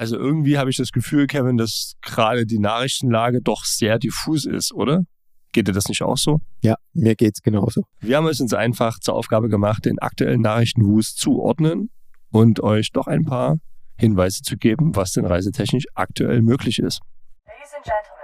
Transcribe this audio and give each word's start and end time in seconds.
Also 0.00 0.16
irgendwie 0.16 0.58
habe 0.58 0.70
ich 0.70 0.76
das 0.76 0.92
Gefühl, 0.92 1.26
Kevin, 1.26 1.56
dass 1.56 1.94
gerade 2.02 2.46
die 2.46 2.60
Nachrichtenlage 2.60 3.42
doch 3.42 3.64
sehr 3.64 3.98
diffus 3.98 4.44
ist, 4.44 4.72
oder? 4.72 5.00
Geht 5.50 5.66
dir 5.66 5.72
das 5.72 5.88
nicht 5.88 6.02
auch 6.02 6.16
so? 6.16 6.38
Ja, 6.62 6.76
mir 6.92 7.16
geht's 7.16 7.42
genauso. 7.42 7.82
Wir 7.98 8.16
haben 8.16 8.28
es 8.28 8.40
uns 8.40 8.54
einfach 8.54 9.00
zur 9.00 9.14
Aufgabe 9.14 9.48
gemacht, 9.48 9.86
den 9.86 9.98
aktuellen 9.98 10.40
Nachrichtenwust 10.40 11.18
zuordnen 11.18 11.90
und 12.30 12.60
euch 12.60 12.92
doch 12.92 13.08
ein 13.08 13.24
paar 13.24 13.56
Hinweise 13.96 14.42
zu 14.42 14.56
geben, 14.56 14.94
was 14.94 15.14
denn 15.14 15.24
reisetechnisch 15.24 15.86
aktuell 15.96 16.42
möglich 16.42 16.78
ist. 16.78 17.00
Ladies 17.44 17.74
and 17.74 17.82
gentlemen, 17.82 18.17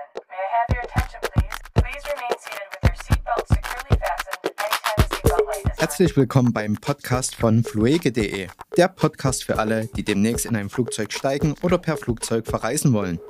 Herzlich 5.85 6.17
willkommen 6.17 6.55
beim 6.55 6.77
Podcast 6.77 7.37
von 7.37 7.63
fluege.de. 7.63 8.49
Der 8.75 8.89
Podcast 8.89 9.45
für 9.45 9.59
alle, 9.59 9.87
die 9.95 10.03
demnächst 10.03 10.47
in 10.47 10.57
ein 10.57 10.71
Flugzeug 10.71 11.13
steigen 11.13 11.55
oder 11.61 11.77
per 11.77 11.99
Flugzeug 11.99 12.47
verreisen 12.47 12.95
wollen. 12.95 13.21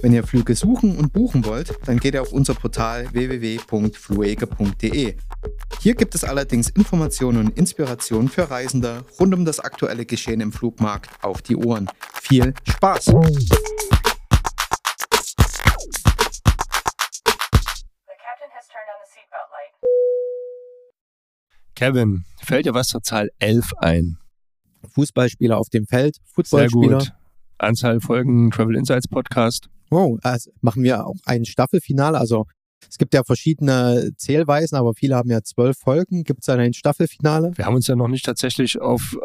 Wenn 0.00 0.14
ihr 0.14 0.26
Flüge 0.26 0.54
suchen 0.54 0.96
und 0.96 1.12
buchen 1.12 1.44
wollt, 1.44 1.74
dann 1.84 1.98
geht 1.98 2.14
ihr 2.14 2.22
auf 2.22 2.32
unser 2.32 2.54
Portal 2.54 3.12
www.fluege.de. 3.12 5.16
Hier 5.80 5.94
gibt 5.94 6.14
es 6.14 6.24
allerdings 6.24 6.70
Informationen 6.70 7.48
und 7.48 7.58
Inspirationen 7.58 8.30
für 8.30 8.50
Reisende 8.50 9.04
rund 9.20 9.34
um 9.34 9.44
das 9.44 9.60
aktuelle 9.60 10.06
Geschehen 10.06 10.40
im 10.40 10.52
Flugmarkt 10.52 11.10
auf 11.22 11.42
die 11.42 11.56
Ohren. 11.56 11.90
Viel 12.14 12.54
Spaß! 12.66 13.12
Kevin, 21.74 22.24
fällt 22.42 22.66
dir 22.66 22.74
was 22.74 22.88
zur 22.88 23.02
Zahl 23.02 23.30
11 23.38 23.72
ein? 23.78 24.18
Fußballspieler 24.94 25.58
auf 25.58 25.68
dem 25.70 25.86
Feld, 25.86 26.16
Sehr 26.16 26.24
Footballspieler. 26.34 26.98
gut. 26.98 27.12
Anzahl 27.58 28.00
Folgen 28.00 28.50
Travel 28.50 28.76
Insights 28.76 29.08
Podcast. 29.08 29.68
Wow, 29.90 30.18
also 30.22 30.50
machen 30.60 30.82
wir 30.82 31.06
auch 31.06 31.16
ein 31.24 31.44
Staffelfinale. 31.44 32.18
Also 32.18 32.46
es 32.88 32.98
gibt 32.98 33.14
ja 33.14 33.24
verschiedene 33.24 34.10
Zählweisen, 34.16 34.76
aber 34.76 34.92
viele 34.94 35.16
haben 35.16 35.30
ja 35.30 35.42
zwölf 35.42 35.76
Folgen. 35.78 36.24
Gibt 36.24 36.40
es 36.40 36.46
dann 36.46 36.60
ein 36.60 36.74
Staffelfinale? 36.74 37.52
Wir 37.56 37.66
haben 37.66 37.74
uns 37.74 37.86
ja 37.86 37.96
noch 37.96 38.08
nicht 38.08 38.24
tatsächlich 38.24 38.80
auf 38.80 39.16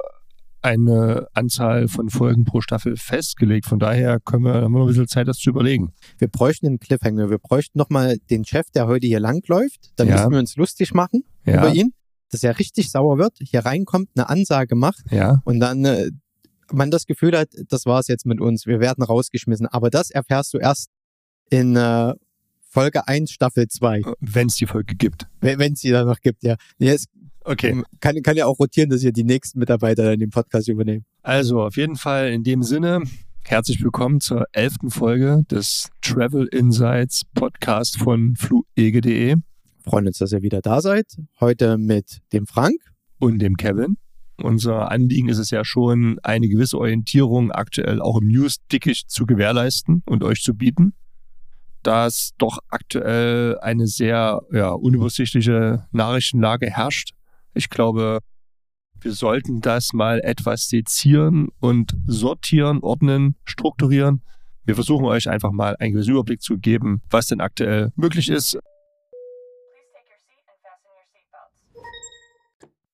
eine 0.62 1.28
Anzahl 1.34 1.88
von 1.88 2.10
Folgen 2.10 2.44
pro 2.46 2.62
Staffel 2.62 2.98
festgelegt. 2.98 3.66
Von 3.66 3.80
daher 3.80 4.20
können 4.20 4.44
wir, 4.44 4.56
haben 4.56 4.74
wir 4.74 4.80
noch 4.80 4.86
ein 4.86 4.90
bisschen 4.90 5.08
Zeit, 5.08 5.28
das 5.28 5.38
zu 5.38 5.50
überlegen. 5.50 5.94
Wir 6.18 6.28
bräuchten 6.28 6.68
einen 6.68 6.80
Cliffhanger. 6.80 7.30
Wir 7.30 7.38
bräuchten 7.38 7.78
nochmal 7.78 8.18
den 8.30 8.44
Chef, 8.46 8.70
der 8.72 8.88
heute 8.88 9.08
hier 9.08 9.20
langläuft. 9.22 9.92
Dann 9.96 10.08
Ja. 10.10 10.16
müssen 10.16 10.32
wir 10.32 10.40
uns 10.40 10.56
lustig 10.58 10.94
machen 10.94 11.24
Ja, 11.46 11.60
über 11.66 11.74
ihn, 11.74 11.94
dass 12.30 12.44
er 12.44 12.60
richtig 12.60 12.92
sauer 12.92 13.18
wird, 13.18 13.38
hier 13.42 13.66
reinkommt, 13.66 14.10
eine 14.16 14.30
Ansage 14.30 14.76
macht 14.76 15.12
ja. 15.12 15.42
und 15.46 15.60
dann 15.60 15.86
äh, 15.86 16.12
man 16.72 16.92
das 16.92 17.06
Gefühl 17.06 17.38
hat, 17.38 17.50
das 17.70 17.86
war's 17.86 18.08
jetzt 18.08 18.26
mit 18.26 18.40
uns, 18.40 18.66
wir 18.66 18.80
werden 18.80 19.04
rausgeschmissen. 19.04 19.68
Aber 19.68 19.90
das 19.90 20.12
erfährst 20.12 20.54
du 20.54 20.58
erst 20.58 20.90
in 21.50 21.76
äh, 21.76 22.14
Folge 22.62 23.08
1, 23.08 23.32
Staffel 23.32 23.68
2, 23.68 24.04
wenn 24.20 24.48
es 24.48 24.56
die 24.56 24.68
Folge 24.68 24.96
gibt. 24.96 25.28
wenn 25.42 25.74
es 25.74 25.80
sie 25.80 25.90
da 25.90 26.06
noch 26.06 26.20
gibt, 26.22 26.44
ja. 26.44 26.56
es 26.80 27.06
Okay. 27.46 27.82
kann, 28.00 28.22
kann 28.22 28.38
ja 28.38 28.46
auch 28.46 28.60
rotieren, 28.60 28.92
dass 28.92 29.02
hier 29.02 29.14
die 29.14 29.24
nächsten 29.24 29.58
Mitarbeiter 29.58 30.04
dann 30.04 30.20
den 30.20 30.30
Podcast 30.30 30.68
übernehmen. 30.68 31.06
Also 31.24 31.64
auf 31.64 31.78
jeden 31.78 31.96
Fall 31.96 32.32
in 32.32 32.44
dem 32.44 32.62
Sinne, 32.62 33.02
herzlich 33.44 33.82
willkommen 33.84 34.22
zur 34.22 34.46
elften 34.52 34.92
Folge 34.92 35.44
des 35.50 35.90
Travel 36.02 36.46
Insights 36.48 37.24
Podcast 37.34 37.98
von 37.98 38.36
fluege.de 38.36 39.38
Freuen 39.90 40.06
uns, 40.06 40.20
dass 40.20 40.32
ihr 40.34 40.44
wieder 40.44 40.62
da 40.62 40.82
seid. 40.82 41.18
Heute 41.40 41.80
mit 41.80 42.20
dem 42.32 42.46
Frank. 42.46 42.76
und 43.18 43.40
dem 43.40 43.58
Kevin. 43.58 43.98
Unser 44.38 44.92
Anliegen 44.92 45.30
ist 45.30 45.40
es 45.40 45.50
ja 45.50 45.66
schon, 45.66 46.20
eine 46.22 46.48
gewisse 46.48 46.78
Orientierung 46.78 47.52
aktuell 47.52 48.00
auch 48.00 48.22
im 48.22 48.28
News-Dickicht 48.28 49.10
zu 49.10 49.26
gewährleisten 49.26 50.04
und 50.06 50.24
euch 50.24 50.44
zu 50.44 50.54
bieten. 50.54 50.94
Da 51.82 52.06
es 52.06 52.34
doch 52.38 52.60
aktuell 52.70 53.58
eine 53.62 53.88
sehr 53.88 54.42
ja, 54.54 54.70
unübersichtliche 54.70 55.88
Nachrichtenlage 55.92 56.70
herrscht. 56.70 57.14
Ich 57.56 57.70
glaube, 57.70 58.20
wir 59.02 59.12
sollten 59.14 59.60
das 59.60 59.92
mal 59.94 60.20
etwas 60.20 60.68
sezieren 60.68 61.48
und 61.60 61.98
sortieren, 62.06 62.82
ordnen, 62.84 63.38
strukturieren. 63.44 64.22
Wir 64.66 64.76
versuchen 64.76 65.06
euch 65.06 65.28
einfach 65.28 65.52
mal 65.52 65.76
einen 65.80 65.94
gewissen 65.94 66.12
Überblick 66.12 66.44
zu 66.44 66.60
geben, 66.60 67.02
was 67.10 67.26
denn 67.26 67.42
aktuell 67.42 67.92
möglich 67.96 68.30
ist. 68.30 68.60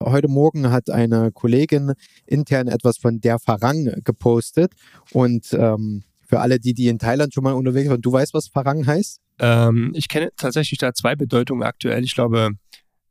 Heute 0.03 0.27
Morgen 0.27 0.71
hat 0.71 0.89
eine 0.89 1.31
Kollegin 1.31 1.93
intern 2.25 2.67
etwas 2.67 2.97
von 2.97 3.21
der 3.21 3.39
Farang 3.39 4.01
gepostet. 4.03 4.73
Und 5.13 5.53
ähm, 5.53 6.03
für 6.27 6.41
alle, 6.41 6.59
die, 6.59 6.73
die 6.73 6.87
in 6.87 6.99
Thailand 6.99 7.33
schon 7.33 7.43
mal 7.43 7.53
unterwegs 7.53 7.89
waren, 7.89 8.01
du 8.01 8.11
weißt, 8.11 8.33
was 8.33 8.47
Farang 8.47 8.85
heißt? 8.85 9.21
Ähm, 9.39 9.91
ich 9.95 10.09
kenne 10.09 10.31
tatsächlich 10.35 10.79
da 10.79 10.93
zwei 10.93 11.15
Bedeutungen 11.15 11.63
aktuell. 11.63 12.03
Ich 12.03 12.13
glaube, 12.13 12.49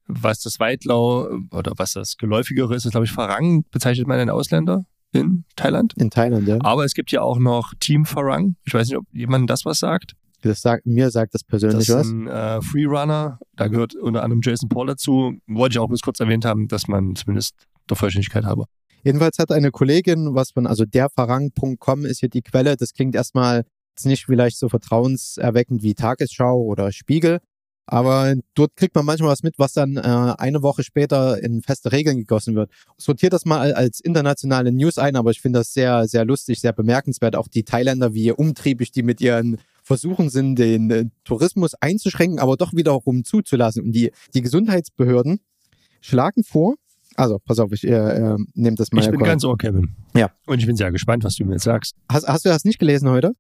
was 0.06 0.40
das 0.40 0.60
Weitlau 0.60 1.28
oder 1.50 1.72
was 1.76 1.92
das 1.92 2.16
Geläufigere 2.18 2.74
ist, 2.74 2.84
ist, 2.84 2.90
glaube 2.90 3.06
ich, 3.06 3.12
Farang 3.12 3.64
bezeichnet 3.70 4.06
man 4.06 4.18
einen 4.18 4.30
Ausländer 4.30 4.84
in 5.12 5.44
Thailand. 5.56 5.94
In 5.96 6.10
Thailand, 6.10 6.46
ja. 6.46 6.58
Aber 6.60 6.84
es 6.84 6.94
gibt 6.94 7.12
ja 7.12 7.22
auch 7.22 7.38
noch 7.38 7.72
Team 7.80 8.04
Farang. 8.04 8.56
Ich 8.64 8.74
weiß 8.74 8.88
nicht, 8.88 8.98
ob 8.98 9.06
jemand 9.12 9.48
das 9.48 9.64
was 9.64 9.78
sagt. 9.78 10.14
Das 10.50 10.60
sagt, 10.60 10.86
mir 10.86 11.10
sagt 11.10 11.34
das 11.34 11.42
Das 11.42 11.48
persönlich 11.48 11.88
ist 11.88 11.94
was. 11.94 12.08
ein 12.08 12.26
äh, 12.26 12.60
Freerunner. 12.62 13.38
Da 13.56 13.68
gehört 13.68 13.94
unter 13.94 14.22
anderem 14.22 14.40
Jason 14.42 14.68
Paul 14.68 14.86
dazu. 14.86 15.34
Wollte 15.46 15.74
ich 15.74 15.78
auch 15.78 15.88
bloß 15.88 16.02
kurz 16.02 16.20
erwähnt 16.20 16.44
haben, 16.44 16.68
dass 16.68 16.88
man 16.88 17.16
zumindest 17.16 17.54
der 17.88 17.96
Vollständigkeit 17.96 18.44
habe. 18.44 18.64
Jedenfalls 19.02 19.38
hat 19.38 19.50
eine 19.52 19.70
Kollegin, 19.70 20.34
was 20.34 20.50
von, 20.52 20.66
also 20.66 20.84
derfarang.com 20.84 22.04
ist 22.06 22.20
hier 22.20 22.30
die 22.30 22.42
Quelle. 22.42 22.76
Das 22.76 22.94
klingt 22.94 23.14
erstmal 23.14 23.64
jetzt 23.90 24.06
nicht 24.06 24.24
vielleicht 24.24 24.58
so 24.58 24.68
vertrauenserweckend 24.68 25.82
wie 25.82 25.94
Tagesschau 25.94 26.62
oder 26.62 26.90
Spiegel. 26.90 27.40
Aber 27.86 28.34
dort 28.54 28.76
kriegt 28.76 28.94
man 28.94 29.04
manchmal 29.04 29.30
was 29.30 29.42
mit, 29.42 29.58
was 29.58 29.74
dann 29.74 29.98
äh, 29.98 30.00
eine 30.00 30.62
Woche 30.62 30.82
später 30.82 31.42
in 31.42 31.60
feste 31.60 31.92
Regeln 31.92 32.16
gegossen 32.16 32.54
wird. 32.54 32.70
Sortiert 32.96 33.34
das 33.34 33.44
mal 33.44 33.74
als 33.74 34.00
internationale 34.00 34.72
News 34.72 34.96
ein, 34.96 35.16
aber 35.16 35.30
ich 35.32 35.40
finde 35.42 35.60
das 35.60 35.74
sehr, 35.74 36.08
sehr 36.08 36.24
lustig, 36.24 36.60
sehr 36.60 36.72
bemerkenswert. 36.72 37.36
Auch 37.36 37.46
die 37.46 37.64
Thailänder, 37.64 38.14
wie 38.14 38.32
umtriebig 38.32 38.90
die 38.90 39.02
mit 39.02 39.20
ihren 39.20 39.58
Versuchen 39.84 40.30
sind, 40.30 40.58
den 40.58 40.90
äh, 40.90 41.04
Tourismus 41.24 41.74
einzuschränken, 41.74 42.38
aber 42.38 42.56
doch 42.56 42.72
wiederum 42.72 43.22
zuzulassen. 43.22 43.84
Und 43.84 43.92
die, 43.92 44.10
die 44.32 44.40
Gesundheitsbehörden 44.40 45.40
schlagen 46.00 46.42
vor, 46.42 46.74
also 47.16 47.38
pass 47.38 47.58
auf, 47.58 47.70
ich 47.70 47.84
äh, 47.84 47.90
äh, 47.92 48.36
nehme 48.54 48.76
das 48.76 48.90
mal. 48.90 49.02
Ich 49.02 49.10
bin 49.10 49.18
kurz. 49.18 49.28
ganz 49.28 49.44
ohr, 49.44 49.56
Kevin. 49.56 49.94
Ja. 50.16 50.30
Und 50.46 50.58
ich 50.58 50.66
bin 50.66 50.76
sehr 50.76 50.90
gespannt, 50.90 51.22
was 51.22 51.36
du 51.36 51.44
mir 51.44 51.52
jetzt 51.52 51.64
sagst. 51.64 51.94
Hast, 52.10 52.26
hast 52.26 52.44
du 52.44 52.48
das 52.48 52.64
nicht 52.64 52.78
gelesen 52.78 53.08
heute? 53.08 53.34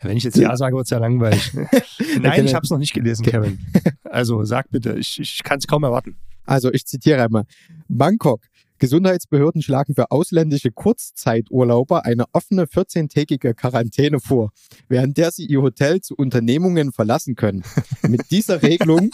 Wenn 0.00 0.16
ich 0.16 0.24
jetzt 0.24 0.36
Ja 0.36 0.56
sage, 0.56 0.76
wird 0.76 0.84
es 0.84 0.90
ja 0.90 0.98
langweilig. 0.98 1.52
Nein, 2.20 2.44
ich 2.44 2.54
habe 2.54 2.64
es 2.64 2.70
noch 2.70 2.78
nicht 2.78 2.92
gelesen. 2.92 3.24
Kevin. 3.24 3.58
Also 4.10 4.42
sag 4.44 4.70
bitte, 4.70 4.94
ich, 4.94 5.20
ich 5.20 5.42
kann 5.44 5.58
es 5.58 5.66
kaum 5.66 5.84
erwarten. 5.84 6.16
Also 6.44 6.72
ich 6.72 6.86
zitiere 6.86 7.22
einmal. 7.22 7.44
Bangkok. 7.88 8.40
Gesundheitsbehörden 8.78 9.62
schlagen 9.62 9.94
für 9.94 10.10
ausländische 10.10 10.70
Kurzzeiturlauber 10.70 12.04
eine 12.04 12.24
offene 12.32 12.64
14-tägige 12.64 13.54
Quarantäne 13.54 14.20
vor, 14.20 14.50
während 14.88 15.16
der 15.16 15.30
sie 15.30 15.46
ihr 15.46 15.62
Hotel 15.62 16.00
zu 16.00 16.14
Unternehmungen 16.14 16.92
verlassen 16.92 17.34
können. 17.34 17.64
Mit 18.06 18.30
dieser 18.30 18.62
Regelung 18.62 19.10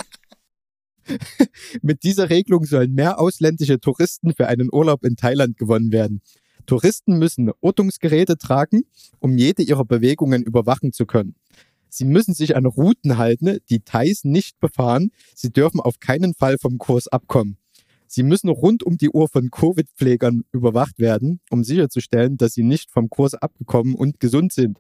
mit 1.83 2.03
dieser 2.03 2.31
Regelung 2.31 2.65
sollen 2.65 2.95
mehr 2.95 3.21
ausländische 3.21 3.79
Touristen 3.79 4.33
für 4.35 4.47
einen 4.49 4.71
Urlaub 4.73 5.05
in 5.05 5.17
Thailand 5.17 5.59
gewonnen 5.59 5.93
werden. 5.93 6.23
Touristen 6.67 7.19
müssen 7.19 7.51
Ortungsgeräte 7.61 8.39
tragen, 8.39 8.85
um 9.19 9.37
jede 9.37 9.63
ihrer 9.63 9.85
Bewegungen 9.85 10.43
überwachen 10.43 10.93
zu 10.93 11.05
können. 11.05 11.35
Sie 11.91 12.05
müssen 12.05 12.35
sich 12.35 12.57
an 12.57 12.67
Routen 12.67 13.19
halten, 13.19 13.59
die 13.71 13.81
Thais 13.81 14.25
nicht 14.25 14.59
befahren. 14.61 15.11
Sie 15.35 15.53
dürfen 15.53 15.79
auf 15.79 16.01
keinen 16.01 16.35
Fall 16.35 16.59
vom 16.59 16.79
Kurs 16.79 17.07
abkommen. 17.07 17.59
Sie 18.15 18.23
müssen 18.23 18.49
rund 18.49 18.85
um 18.85 18.97
die 18.97 19.11
Uhr 19.11 19.29
von 19.29 19.51
Covid-Pflegern 19.51 20.45
überwacht 20.53 21.01
werden, 21.01 21.41
um 21.51 21.65
sicherzustellen, 21.65 22.37
dass 22.37 22.53
sie 22.53 22.63
nicht 22.63 22.93
vom 22.93 23.11
Kurs 23.11 23.35
abgekommen 23.35 23.97
und 23.97 24.21
gesund 24.21 24.53
sind. 24.53 24.79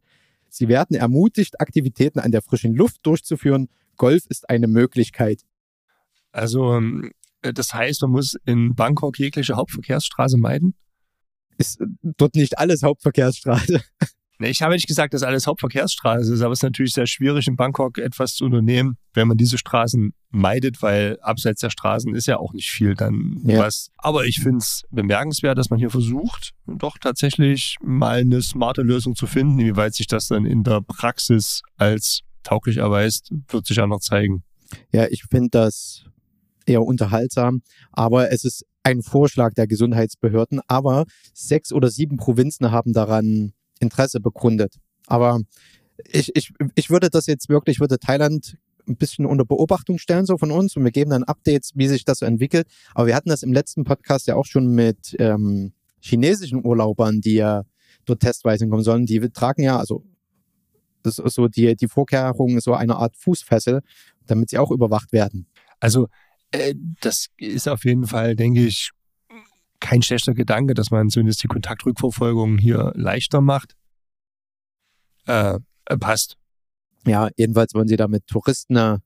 Sie 0.49 0.69
werden 0.69 0.95
ermutigt, 0.95 1.61
Aktivitäten 1.61 2.21
an 2.21 2.31
der 2.31 2.43
frischen 2.43 2.77
Luft 2.77 3.05
durchzuführen. 3.05 3.69
Golf 3.97 4.23
ist 4.29 4.49
eine 4.49 4.69
Möglichkeit. 4.69 5.41
Also, 6.31 6.75
ähm, 6.75 7.11
das 7.43 7.75
heißt, 7.75 8.03
man 8.03 8.13
muss 8.13 8.37
in 8.45 8.77
Bangkok 8.77 9.19
jegliche 9.19 9.57
Hauptverkehrsstraße 9.57 10.39
meiden? 10.39 10.77
Ist 11.59 11.81
äh, 11.81 11.87
dort 12.03 12.37
nicht 12.37 12.59
alles 12.59 12.85
Hauptverkehrsstraße? 12.85 13.81
Ich 14.41 14.63
habe 14.63 14.75
nicht 14.75 14.89
gesagt, 14.89 15.15
dass 15.15 15.23
alles 15.23 15.47
Hauptverkehrsstraße 15.47 16.35
ist, 16.35 16.41
aber 16.43 16.53
es 16.53 16.59
ist 16.59 16.65
natürlich 16.65 16.93
sehr 16.93 17.07
schwierig, 17.07 17.47
in 17.47 17.55
Bangkok 17.57 17.99
etwas 17.99 18.35
zu 18.35 18.45
unternehmen, 18.45 18.97
wenn 19.13 19.29
man 19.29 19.37
diese 19.37 19.59
Straßen 19.59 20.13
meidet, 20.31 20.83
weil 20.83 21.19
abseits 21.21 21.61
der 21.61 21.71
Straßen 21.71 22.15
ist 22.17 22.27
ja 22.27 22.39
auch 22.39 22.53
nicht 22.53 22.69
viel 22.71 22.95
dann 22.95 23.41
Ja. 23.45 23.61
was. 23.61 23.91
Aber 23.97 24.27
ich 24.27 24.41
finde 24.41 24.59
es 24.59 24.83
bemerkenswert, 24.91 25.57
dass 25.57 25.71
man 25.71 25.79
hier 25.79 25.91
versucht, 25.91 26.51
doch 26.67 26.99
tatsächlich 26.99 27.77
mal 27.81 28.21
eine 28.21 28.43
smarte 28.43 28.83
Lösung 28.83 29.15
zu 29.15 29.27
finden. 29.29 29.61
Inwieweit 29.61 29.95
sich 29.95 30.09
das 30.09 30.27
dann 30.29 30.45
in 30.47 30.65
der 30.65 30.81
Praxis 30.81 31.63
als 31.77 32.21
tauglich 32.43 32.79
erweist, 32.79 33.31
wird 33.49 33.67
sich 33.67 33.77
ja 33.77 33.87
noch 33.87 34.01
zeigen. 34.01 34.43
Ja, 34.93 35.07
ich 35.07 35.23
finde 35.31 35.51
das 35.51 36.07
eher 36.67 36.83
unterhaltsam, 36.83 37.63
aber 37.93 38.33
es 38.33 38.45
ist 38.45 38.65
ein 38.83 39.03
Vorschlag 39.03 39.55
der 39.55 39.67
Gesundheitsbehörden, 39.67 40.61
aber 40.67 41.05
sechs 41.33 41.73
oder 41.73 41.89
sieben 41.91 42.17
Provinzen 42.17 42.71
haben 42.71 42.93
daran 42.93 43.53
Interesse 43.85 44.21
bekundet. 44.21 44.77
Aber 45.07 45.41
ich, 46.11 46.35
ich, 46.35 46.53
ich 46.75 46.91
würde 46.91 47.11
das 47.11 47.27
jetzt 47.27 47.49
wirklich, 47.49 47.81
würde 47.81 47.99
Thailand 47.99 48.57
ein 48.87 48.97
bisschen 48.97 49.27
unter 49.27 49.45
Beobachtung 49.45 49.99
stellen, 49.99 50.27
so 50.27 50.37
von 50.37 50.51
uns, 50.51 50.77
und 50.77 50.85
wir 50.85 50.91
geben 50.91 51.11
dann 51.11 51.25
Updates, 51.25 51.71
wie 51.75 51.89
sich 51.89 52.05
das 52.05 52.19
so 52.19 52.27
entwickelt. 52.27 52.67
Aber 52.95 53.07
wir 53.07 53.15
hatten 53.15 53.31
das 53.31 53.43
im 53.43 53.53
letzten 53.53 53.85
Podcast 53.85 54.27
ja 54.27 54.37
auch 54.37 54.45
schon 54.45 54.67
mit 54.67 55.17
ähm, 55.19 55.73
chinesischen 56.01 56.65
Urlaubern, 56.65 57.21
die 57.21 57.35
ja 57.35 57.63
dort 58.05 58.21
testweise 58.21 58.69
kommen 58.69 58.83
sollen. 58.83 59.07
Die 59.07 59.21
tragen 59.31 59.63
ja, 59.63 59.79
also 59.79 60.05
so 61.05 61.49
die, 61.49 61.77
die 61.77 61.89
Vorkehrung, 61.89 62.61
so 62.61 62.75
eine 62.75 62.97
Art 62.97 63.17
Fußfessel, 63.17 63.81
damit 64.27 64.51
sie 64.51 64.59
auch 64.59 64.71
überwacht 64.71 65.13
werden. 65.13 65.47
Also 65.81 66.09
äh, 66.51 66.75
das 67.01 67.29
ist 67.39 67.69
auf 67.69 67.85
jeden 67.85 68.07
Fall, 68.07 68.37
denke 68.37 68.65
ich, 68.65 68.91
kein 69.85 70.01
schlechter 70.01 70.33
Gedanke, 70.33 70.73
dass 70.73 70.91
man 70.91 71.11
zumindest 71.11 71.43
die 71.43 71.47
Kontaktrückverfolgung 71.47 72.57
hier 72.57 72.93
leichter 72.95 73.43
macht. 73.43 73.77
Äh, 75.27 75.59
passt. 76.01 76.39
Ja, 77.07 77.29
jedenfalls 77.37 77.75
wollen 77.75 77.87
sie 77.87 77.97
damit 77.97 78.27
Touristen 78.27 78.77
äh, 78.77 78.99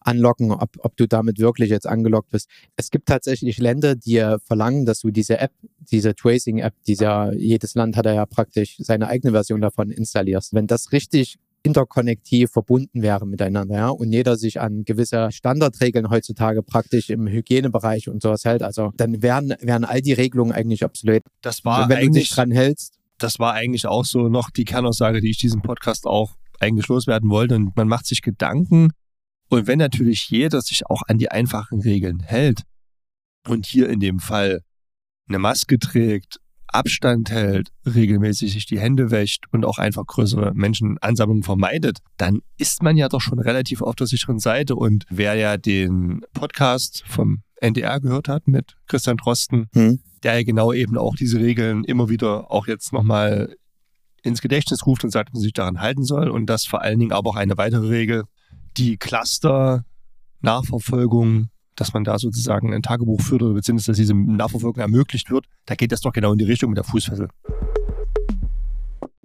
anlocken, 0.00 0.52
ob, 0.52 0.76
ob 0.80 0.94
du 0.98 1.08
damit 1.08 1.38
wirklich 1.38 1.70
jetzt 1.70 1.86
angelockt 1.86 2.30
bist. 2.30 2.50
Es 2.76 2.90
gibt 2.90 3.08
tatsächlich 3.08 3.58
Länder, 3.58 3.96
die 3.96 4.18
äh, 4.18 4.38
verlangen, 4.40 4.84
dass 4.84 5.00
du 5.00 5.10
diese 5.10 5.38
App, 5.38 5.52
diese 5.78 6.14
Tracing-App, 6.14 6.74
dieser, 6.86 7.32
jedes 7.34 7.74
Land 7.74 7.96
hat 7.96 8.04
ja 8.04 8.26
praktisch 8.26 8.76
seine 8.78 9.08
eigene 9.08 9.32
Version 9.32 9.62
davon 9.62 9.90
installierst. 9.90 10.52
Wenn 10.52 10.66
das 10.66 10.92
richtig 10.92 11.38
interkonnektiv 11.62 12.50
verbunden 12.50 13.02
wäre 13.02 13.26
miteinander, 13.26 13.74
ja, 13.74 13.88
und 13.88 14.12
jeder 14.12 14.36
sich 14.36 14.60
an 14.60 14.84
gewisse 14.84 15.30
Standardregeln 15.30 16.10
heutzutage 16.10 16.62
praktisch 16.62 17.10
im 17.10 17.26
Hygienebereich 17.26 18.08
und 18.08 18.22
sowas 18.22 18.44
hält, 18.44 18.62
also 18.62 18.92
dann 18.96 19.22
wären, 19.22 19.54
wären 19.60 19.84
all 19.84 20.00
die 20.00 20.12
Regelungen 20.12 20.52
eigentlich 20.52 20.84
obsolet. 20.84 21.22
Das 21.42 21.64
war 21.64 21.88
wenn 21.88 21.96
du 21.96 22.02
eigentlich, 22.02 22.28
dich 22.28 22.34
dran 22.34 22.50
hältst. 22.50 22.98
das 23.18 23.38
war 23.38 23.52
eigentlich 23.52 23.86
auch 23.86 24.04
so 24.04 24.28
noch 24.28 24.50
die 24.50 24.64
Kernaussage, 24.64 25.20
die 25.20 25.30
ich 25.30 25.38
diesen 25.38 25.62
Podcast 25.62 26.06
auch 26.06 26.36
eigentlich 26.60 26.88
loswerden 26.88 27.30
wollte. 27.30 27.56
Und 27.56 27.76
man 27.76 27.88
macht 27.88 28.06
sich 28.06 28.22
Gedanken. 28.22 28.92
Und 29.48 29.66
wenn 29.66 29.78
natürlich 29.78 30.28
jeder 30.30 30.60
sich 30.60 30.86
auch 30.86 31.02
an 31.08 31.18
die 31.18 31.30
einfachen 31.30 31.80
Regeln 31.80 32.20
hält 32.20 32.62
und 33.48 33.66
hier 33.66 33.88
in 33.88 34.00
dem 34.00 34.20
Fall 34.20 34.60
eine 35.28 35.38
Maske 35.38 35.78
trägt, 35.78 36.38
Abstand 36.74 37.30
hält, 37.30 37.70
regelmäßig 37.86 38.52
sich 38.52 38.66
die 38.66 38.80
Hände 38.80 39.10
wäscht 39.10 39.44
und 39.52 39.64
auch 39.64 39.78
einfach 39.78 40.06
größere 40.06 40.52
Menschenansammlungen 40.54 41.42
vermeidet, 41.42 41.98
dann 42.16 42.40
ist 42.56 42.82
man 42.82 42.96
ja 42.96 43.08
doch 43.08 43.20
schon 43.20 43.38
relativ 43.38 43.82
auf 43.82 43.96
der 43.96 44.06
sicheren 44.06 44.38
Seite. 44.38 44.76
Und 44.76 45.04
wer 45.10 45.34
ja 45.34 45.56
den 45.56 46.22
Podcast 46.32 47.04
vom 47.06 47.42
NDR 47.60 48.00
gehört 48.00 48.28
hat 48.28 48.48
mit 48.48 48.76
Christian 48.86 49.16
Drosten, 49.16 49.68
Hm. 49.74 50.00
der 50.22 50.38
ja 50.38 50.44
genau 50.44 50.72
eben 50.72 50.96
auch 50.96 51.14
diese 51.14 51.38
Regeln 51.40 51.84
immer 51.84 52.08
wieder 52.08 52.50
auch 52.50 52.66
jetzt 52.66 52.92
nochmal 52.92 53.54
ins 54.22 54.42
Gedächtnis 54.42 54.86
ruft 54.86 55.04
und 55.04 55.10
sagt, 55.10 55.30
dass 55.30 55.34
man 55.34 55.42
sich 55.42 55.52
daran 55.52 55.80
halten 55.80 56.04
soll. 56.04 56.28
Und 56.28 56.46
das 56.46 56.66
vor 56.66 56.82
allen 56.82 56.98
Dingen 56.98 57.12
aber 57.12 57.30
auch 57.30 57.36
eine 57.36 57.56
weitere 57.56 57.88
Regel, 57.88 58.24
die 58.76 58.96
Cluster-Nachverfolgung, 58.96 61.48
dass 61.80 61.94
man 61.94 62.04
da 62.04 62.18
sozusagen 62.18 62.74
ein 62.74 62.82
Tagebuch 62.82 63.22
führt 63.22 63.42
oder 63.42 63.54
beziehungsweise 63.54 63.92
dass 63.92 63.96
diese 63.96 64.14
Nachverfolgung 64.14 64.80
ermöglicht 64.80 65.30
wird, 65.30 65.46
da 65.64 65.74
geht 65.74 65.92
das 65.92 66.02
doch 66.02 66.12
genau 66.12 66.32
in 66.32 66.38
die 66.38 66.44
Richtung 66.44 66.70
mit 66.70 66.76
der 66.76 66.84
Fußfessel. 66.84 67.28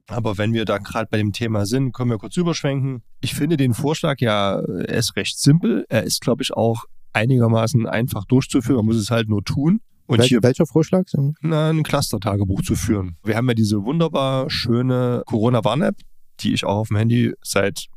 Aber 0.07 0.37
wenn 0.37 0.53
wir 0.53 0.65
da 0.65 0.77
gerade 0.77 1.07
bei 1.11 1.17
dem 1.17 1.33
Thema 1.33 1.65
sind, 1.65 1.91
können 1.91 2.11
wir 2.11 2.17
kurz 2.17 2.37
überschwenken. 2.37 3.01
Ich 3.21 3.33
finde 3.33 3.57
den 3.57 3.73
Vorschlag 3.73 4.21
ja, 4.21 4.59
er 4.59 4.97
ist 4.97 5.15
recht 5.17 5.37
simpel. 5.39 5.85
Er 5.89 6.03
ist, 6.03 6.21
glaube 6.21 6.43
ich, 6.43 6.53
auch 6.53 6.85
einigermaßen 7.11 7.87
einfach 7.87 8.23
durchzuführen. 8.25 8.77
Man 8.77 8.85
muss 8.85 8.97
es 8.97 9.11
halt 9.11 9.27
nur 9.27 9.43
tun. 9.43 9.81
Und 10.05 10.19
Wel 10.19 10.27
hier 10.27 10.43
welcher 10.43 10.67
Vorschlag? 10.67 11.05
Na, 11.41 11.71
ein 11.71 11.83
Cluster-Tagebuch 11.83 12.61
zu 12.61 12.75
führen. 12.75 13.17
Wir 13.23 13.35
haben 13.35 13.47
ja 13.47 13.55
diese 13.55 13.83
wunderbar 13.83 14.49
schöne 14.49 15.23
Corona-Warn-App, 15.25 15.95
die 16.41 16.53
ich 16.53 16.63
auch 16.63 16.77
auf 16.77 16.87
dem 16.89 16.97
Handy 16.97 17.33
seit 17.41 17.87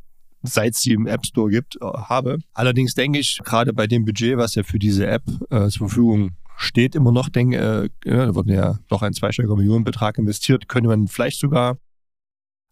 seit 0.43 0.75
sie 0.75 0.93
im 0.93 1.06
App 1.06 1.26
Store 1.26 1.50
gibt, 1.50 1.76
äh, 1.76 1.85
habe. 1.85 2.38
Allerdings 2.52 2.94
denke 2.94 3.19
ich, 3.19 3.38
gerade 3.44 3.73
bei 3.73 3.87
dem 3.87 4.05
Budget, 4.05 4.37
was 4.37 4.55
ja 4.55 4.62
für 4.62 4.79
diese 4.79 5.06
App 5.06 5.25
äh, 5.50 5.69
zur 5.69 5.88
Verfügung 5.88 6.31
steht, 6.56 6.94
immer 6.94 7.12
noch, 7.12 7.29
denke, 7.29 7.90
äh, 8.05 8.11
da 8.11 8.35
wird 8.35 8.49
ja 8.49 8.79
doch 8.88 9.02
ein 9.02 9.12
zweistelliger 9.12 9.56
Millionenbetrag 9.56 10.19
investiert, 10.19 10.69
könnte 10.69 10.88
man 10.88 11.08
vielleicht 11.08 11.38
sogar 11.38 11.79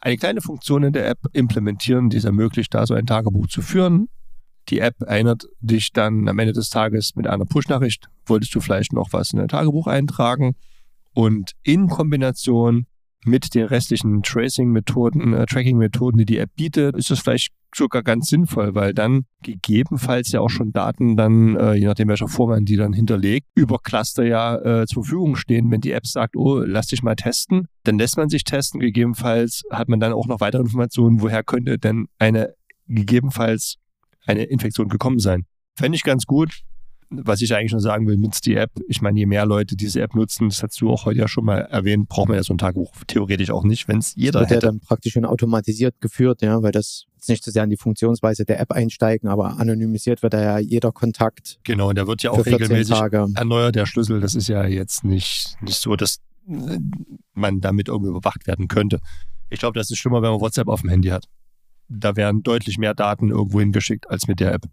eine 0.01 0.17
kleine 0.17 0.41
Funktion 0.41 0.83
in 0.85 0.93
der 0.93 1.09
App 1.09 1.19
implementieren, 1.33 2.11
die 2.11 2.19
es 2.19 2.25
ermöglicht, 2.25 2.75
da 2.75 2.87
so 2.87 2.95
ein 2.95 3.07
Tagebuch 3.07 3.49
zu 3.49 3.63
führen. 3.63 4.09
Die 4.69 4.81
App 4.81 5.01
erinnert 5.03 5.47
dich 5.61 5.93
dann 5.93 6.29
am 6.29 6.39
Ende 6.39 6.53
des 6.53 6.71
Tages 6.71 7.15
mit 7.15 7.27
einer 7.27 7.45
Push-Nachricht, 7.45 8.09
wolltest 8.27 8.55
du 8.55 8.61
vielleicht 8.61 8.93
noch 8.93 9.12
was 9.12 9.33
in 9.33 9.39
dein 9.39 9.49
Tagebuch 9.49 9.87
eintragen? 9.87 10.57
Und 11.15 11.53
in 11.62 11.89
Kombination 11.89 12.87
mit 13.26 13.55
den 13.55 13.67
restlichen 13.67 14.23
Tracing-Methoden, 14.23 15.34
äh, 15.34 15.46
Tracking-Methoden, 15.46 16.19
die 16.19 16.25
die 16.25 16.38
App 16.38 16.50
bietet, 16.56 16.96
ist 16.96 17.11
das 17.11 17.20
vielleicht 17.20 17.52
sogar 17.75 18.02
ganz 18.02 18.28
sinnvoll, 18.28 18.75
weil 18.75 18.94
dann 18.94 19.26
gegebenenfalls 19.43 20.32
ja 20.32 20.40
auch 20.40 20.49
schon 20.49 20.73
Daten 20.73 21.17
dann, 21.17 21.56
äh, 21.56 21.75
je 21.75 21.87
nachdem 21.87 22.08
welcher 22.08 22.28
Form 22.28 22.50
man 22.50 22.64
die 22.64 22.76
dann 22.76 22.93
hinterlegt, 22.93 23.49
über 23.55 23.78
Cluster 23.78 24.25
ja 24.25 24.56
äh, 24.56 24.87
zur 24.87 25.05
Verfügung 25.05 25.37
stehen. 25.37 25.70
Wenn 25.70 25.81
die 25.81 25.93
App 25.93 26.06
sagt, 26.06 26.37
oh, 26.37 26.61
lass 26.61 26.87
dich 26.87 27.02
mal 27.02 27.17
testen, 27.17 27.69
dann 27.84 27.99
lässt 27.99 28.17
man 28.17 28.28
sich 28.28 28.44
testen. 28.44 28.81
Gegebenenfalls 28.81 29.62
hat 29.70 29.88
man 29.88 30.00
dann 30.00 30.12
auch 30.12 30.26
noch 30.26 30.40
weitere 30.40 30.62
Informationen, 30.62 31.20
woher 31.20 31.43
könnte 31.43 31.78
denn 31.78 32.06
eine 32.19 32.55
gegebenenfalls 32.88 33.76
eine 34.26 34.44
Infektion 34.44 34.88
gekommen 34.88 35.19
sein. 35.19 35.44
Fände 35.75 35.96
ich 35.96 36.02
ganz 36.02 36.25
gut. 36.25 36.62
Was 37.11 37.41
ich 37.41 37.55
eigentlich 37.55 37.73
nur 37.73 37.81
sagen 37.81 38.06
will, 38.06 38.17
nutzt 38.17 38.47
die 38.47 38.56
App. 38.56 38.70
Ich 38.88 39.00
meine, 39.00 39.19
je 39.19 39.26
mehr 39.26 39.47
Leute 39.47 39.76
diese 39.76 40.00
App 40.00 40.14
nutzen, 40.14 40.49
das 40.49 40.62
hast 40.62 40.81
du 40.81 40.91
auch 40.91 41.05
heute 41.05 41.20
ja 41.20 41.29
schon 41.29 41.44
mal 41.44 41.58
erwähnt, 41.58 42.08
braucht 42.08 42.29
man 42.29 42.37
ja 42.37 42.43
so 42.43 42.53
ein 42.53 42.58
Tagebuch 42.58 42.93
theoretisch 43.06 43.50
auch 43.50 43.62
nicht, 43.62 43.87
wenn 43.87 43.99
es 43.99 44.14
jeder 44.17 44.41
wird 44.41 44.50
ja 44.50 44.56
hätte. 44.56 44.67
dann 44.67 44.81
praktisch 44.81 45.12
schon 45.12 45.25
automatisiert 45.25 46.00
geführt, 46.00 46.43
ja, 46.43 46.62
weil 46.62 46.73
das 46.73 47.05
jetzt 47.14 47.29
nicht 47.29 47.44
so 47.44 47.50
sehr 47.50 47.64
in 47.64 47.70
die 47.70 47.76
Funktionsweise 47.76 48.44
der 48.44 48.61
App 48.61 48.73
einsteigen, 48.73 49.29
aber 49.29 49.58
anonymisiert 49.58 50.23
wird 50.23 50.35
da 50.35 50.43
ja 50.43 50.58
jeder 50.58 50.93
Kontakt 50.93 51.58
Genau, 51.64 51.91
und 51.91 51.97
der 51.97 52.06
wird 52.06 52.23
ja 52.23 52.31
auch 52.31 52.38
für 52.38 52.44
14 52.44 52.62
regelmäßig 52.62 52.97
Tage. 52.97 53.26
erneuert, 53.35 53.75
der 53.76 53.87
Schlüssel. 53.87 54.20
Das 54.20 54.35
ist 54.35 54.49
ja 54.49 54.67
jetzt 54.67 55.05
nicht, 55.05 55.56
nicht 55.62 55.79
so, 55.79 55.97
dass 55.97 56.19
äh, 56.49 56.79
man 57.35 57.61
damit 57.61 57.88
irgendwie 57.88 58.11
überwacht 58.11 58.47
werden 58.47 58.69
könnte. 58.69 59.00
Ich 59.49 59.61
glaube, 59.61 59.79
das 59.79 59.91
ist 59.91 59.99
schlimmer, 59.99 60.23
wenn 60.23 60.31
man 60.31 60.41
WhatsApp 60.41 60.69
auf 60.69 60.81
dem 60.81 60.91
Handy 60.91 61.09
hat. 61.09 61.26
Da 61.88 62.17
werden 62.17 62.43
deutlich 62.43 62.79
mehr 62.79 62.94
Daten 62.94 63.31
irgendwo 63.31 63.61
hingeschickt 63.61 64.11
als 64.11 64.26
mit 64.26 64.41
der 64.41 64.52
App. 64.52 64.64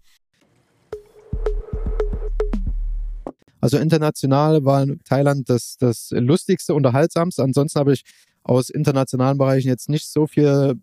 Also 3.63 3.77
international 3.77 4.65
war 4.65 4.85
Thailand 5.05 5.49
das, 5.49 5.77
das 5.79 6.09
lustigste, 6.11 6.73
unterhaltsamste. 6.73 7.41
Ansonsten 7.41 7.79
habe 7.79 7.93
ich 7.93 8.03
aus 8.43 8.69
internationalen 8.69 9.37
Bereichen 9.37 9.69
jetzt 9.69 9.87
nicht 9.87 10.09
so 10.09 10.27
viel 10.27 10.73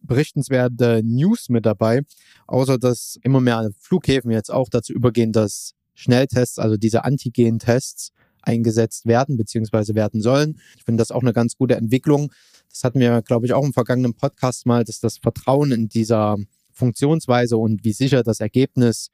berichtenswerte 0.00 1.02
News 1.04 1.50
mit 1.50 1.66
dabei, 1.66 2.00
außer 2.46 2.78
dass 2.78 3.18
immer 3.22 3.42
mehr 3.42 3.68
Flughäfen 3.78 4.30
jetzt 4.30 4.50
auch 4.50 4.70
dazu 4.70 4.94
übergehen, 4.94 5.32
dass 5.32 5.74
Schnelltests, 5.92 6.58
also 6.58 6.78
diese 6.78 7.04
Antigen-Tests 7.04 8.12
eingesetzt 8.40 9.04
werden 9.04 9.36
bzw. 9.36 9.94
werden 9.94 10.22
sollen. 10.22 10.58
Ich 10.78 10.84
finde 10.84 11.02
das 11.02 11.10
auch 11.10 11.20
eine 11.20 11.34
ganz 11.34 11.54
gute 11.56 11.76
Entwicklung. 11.76 12.32
Das 12.70 12.82
hatten 12.82 12.98
wir, 12.98 13.20
glaube 13.20 13.44
ich, 13.44 13.52
auch 13.52 13.62
im 13.62 13.74
vergangenen 13.74 14.14
Podcast 14.14 14.64
mal, 14.64 14.84
dass 14.84 15.00
das 15.00 15.18
Vertrauen 15.18 15.70
in 15.70 15.90
dieser 15.90 16.38
Funktionsweise 16.72 17.58
und 17.58 17.84
wie 17.84 17.92
sicher 17.92 18.22
das 18.22 18.40
Ergebnis 18.40 19.10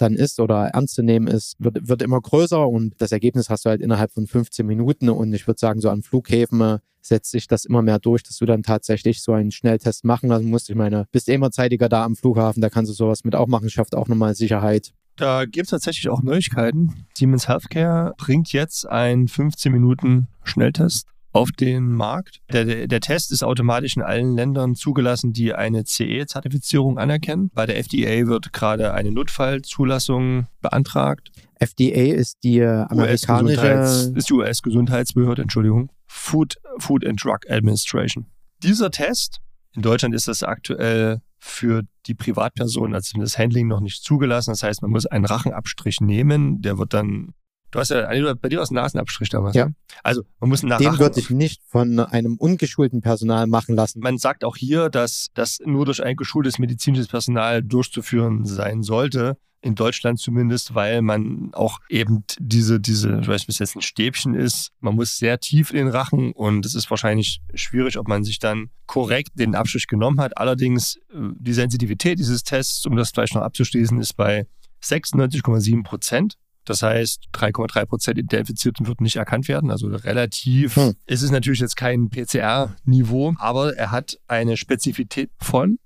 dann 0.00 0.14
ist 0.14 0.40
oder 0.40 0.66
ernst 0.68 0.94
zu 0.94 1.02
nehmen 1.02 1.26
ist, 1.26 1.56
wird, 1.58 1.88
wird 1.88 2.02
immer 2.02 2.20
größer 2.20 2.66
und 2.66 2.94
das 2.98 3.12
Ergebnis 3.12 3.50
hast 3.50 3.64
du 3.64 3.70
halt 3.70 3.80
innerhalb 3.80 4.12
von 4.12 4.26
15 4.26 4.66
Minuten 4.66 5.08
und 5.08 5.32
ich 5.32 5.46
würde 5.46 5.58
sagen, 5.58 5.80
so 5.80 5.90
an 5.90 6.02
Flughäfen 6.02 6.60
äh, 6.60 6.78
setzt 7.02 7.30
sich 7.30 7.46
das 7.46 7.64
immer 7.64 7.82
mehr 7.82 7.98
durch, 7.98 8.22
dass 8.22 8.36
du 8.38 8.46
dann 8.46 8.62
tatsächlich 8.62 9.22
so 9.22 9.32
einen 9.32 9.50
Schnelltest 9.50 10.04
machen 10.04 10.28
lassen 10.28 10.50
musst. 10.50 10.68
Ich 10.70 10.76
meine, 10.76 11.06
bist 11.12 11.28
eh 11.28 11.34
immer 11.34 11.50
zeitiger 11.50 11.88
da 11.88 12.04
am 12.04 12.16
Flughafen, 12.16 12.60
da 12.60 12.68
kannst 12.68 12.90
du 12.90 12.94
sowas 12.94 13.24
mit 13.24 13.34
auch 13.34 13.46
machen, 13.46 13.70
schafft 13.70 13.94
auch 13.94 14.08
nochmal 14.08 14.34
Sicherheit. 14.34 14.92
Da 15.16 15.44
gibt 15.44 15.66
es 15.66 15.70
tatsächlich 15.70 16.08
auch 16.08 16.22
Neuigkeiten. 16.22 17.06
Siemens 17.14 17.48
Healthcare 17.48 18.14
bringt 18.16 18.52
jetzt 18.52 18.88
einen 18.88 19.28
15 19.28 19.70
Minuten 19.70 20.28
Schnelltest 20.44 21.06
auf 21.32 21.52
den 21.52 21.92
Markt. 21.92 22.40
Der, 22.52 22.86
der, 22.86 23.00
Test 23.00 23.32
ist 23.32 23.42
automatisch 23.42 23.96
in 23.96 24.02
allen 24.02 24.34
Ländern 24.34 24.74
zugelassen, 24.74 25.32
die 25.32 25.54
eine 25.54 25.84
CE-Zertifizierung 25.84 26.98
anerkennen. 26.98 27.50
Bei 27.54 27.66
der 27.66 27.78
FDA 27.78 28.26
wird 28.26 28.52
gerade 28.52 28.94
eine 28.94 29.12
Notfallzulassung 29.12 30.46
beantragt. 30.60 31.30
FDA 31.60 32.14
ist 32.14 32.38
die 32.42 32.58
äh, 32.58 32.84
amerikanische, 32.88 34.12
ist 34.14 34.28
die 34.28 34.34
US-Gesundheitsbehörde, 34.34 35.42
Entschuldigung. 35.42 35.90
Food, 36.06 36.56
Food 36.78 37.06
and 37.06 37.22
Drug 37.22 37.38
Administration. 37.48 38.26
Dieser 38.62 38.90
Test, 38.90 39.38
in 39.74 39.82
Deutschland 39.82 40.14
ist 40.14 40.26
das 40.26 40.42
aktuell 40.42 41.20
für 41.38 41.82
die 42.06 42.14
Privatperson, 42.14 42.94
also 42.94 43.18
das 43.18 43.38
Handling 43.38 43.68
noch 43.68 43.80
nicht 43.80 44.02
zugelassen. 44.02 44.50
Das 44.50 44.62
heißt, 44.62 44.82
man 44.82 44.90
muss 44.90 45.06
einen 45.06 45.24
Rachenabstrich 45.24 46.00
nehmen, 46.00 46.60
der 46.60 46.76
wird 46.78 46.92
dann 46.92 47.34
Du 47.70 47.78
hast 47.78 47.90
ja 47.90 48.34
bei 48.34 48.48
dir 48.48 48.60
aus 48.60 48.70
Nasenabstrich 48.70 49.28
damals. 49.28 49.54
Ja. 49.54 49.66
Ne? 49.66 49.74
Also 50.02 50.22
man 50.40 50.50
muss 50.50 50.62
nach 50.62 50.78
Den 50.78 50.98
würde 50.98 51.20
ich 51.20 51.30
nicht 51.30 51.62
von 51.66 51.98
einem 52.00 52.36
ungeschulten 52.36 53.00
Personal 53.00 53.46
machen 53.46 53.74
lassen. 53.74 54.00
Man 54.00 54.18
sagt 54.18 54.44
auch 54.44 54.56
hier, 54.56 54.88
dass 54.88 55.28
das 55.34 55.60
nur 55.64 55.84
durch 55.84 56.02
ein 56.02 56.16
geschultes 56.16 56.58
medizinisches 56.58 57.08
Personal 57.08 57.62
durchzuführen 57.62 58.44
sein 58.44 58.82
sollte. 58.82 59.36
In 59.62 59.74
Deutschland 59.74 60.18
zumindest, 60.18 60.74
weil 60.74 61.02
man 61.02 61.50
auch 61.52 61.80
eben 61.90 62.24
diese, 62.38 62.80
diese, 62.80 63.20
ich 63.20 63.28
weiß 63.28 63.42
nicht, 63.42 63.46
bis 63.46 63.58
jetzt 63.58 63.76
ein 63.76 63.82
Stäbchen 63.82 64.34
ist. 64.34 64.72
Man 64.80 64.94
muss 64.94 65.18
sehr 65.18 65.38
tief 65.38 65.70
in 65.70 65.76
den 65.76 65.88
Rachen 65.88 66.32
und 66.32 66.64
es 66.64 66.74
ist 66.74 66.88
wahrscheinlich 66.88 67.42
schwierig, 67.52 67.98
ob 67.98 68.08
man 68.08 68.24
sich 68.24 68.38
dann 68.38 68.70
korrekt 68.86 69.32
den 69.34 69.54
Abstrich 69.54 69.86
genommen 69.86 70.18
hat. 70.18 70.38
Allerdings 70.38 70.96
äh, 71.12 71.18
die 71.38 71.52
Sensitivität 71.52 72.18
dieses 72.18 72.42
Tests, 72.42 72.86
um 72.86 72.96
das 72.96 73.10
vielleicht 73.10 73.34
noch 73.34 73.42
abzuschließen, 73.42 74.00
ist 74.00 74.14
bei 74.14 74.46
96,7 74.82 75.84
Prozent. 75.84 76.36
Das 76.70 76.84
heißt, 76.84 77.24
3,3 77.34 77.84
Prozent 77.84 78.32
der 78.32 78.38
Infizierten 78.38 78.86
würden 78.86 79.02
nicht 79.02 79.16
erkannt 79.16 79.48
werden. 79.48 79.72
Also 79.72 79.88
relativ. 79.88 80.76
Hm. 80.76 80.94
Es 81.04 81.20
ist 81.20 81.32
natürlich 81.32 81.58
jetzt 81.58 81.76
kein 81.76 82.10
PCR-Niveau, 82.10 83.34
aber 83.38 83.76
er 83.76 83.90
hat 83.90 84.20
eine 84.28 84.56
Spezifität 84.56 85.30
von 85.40 85.80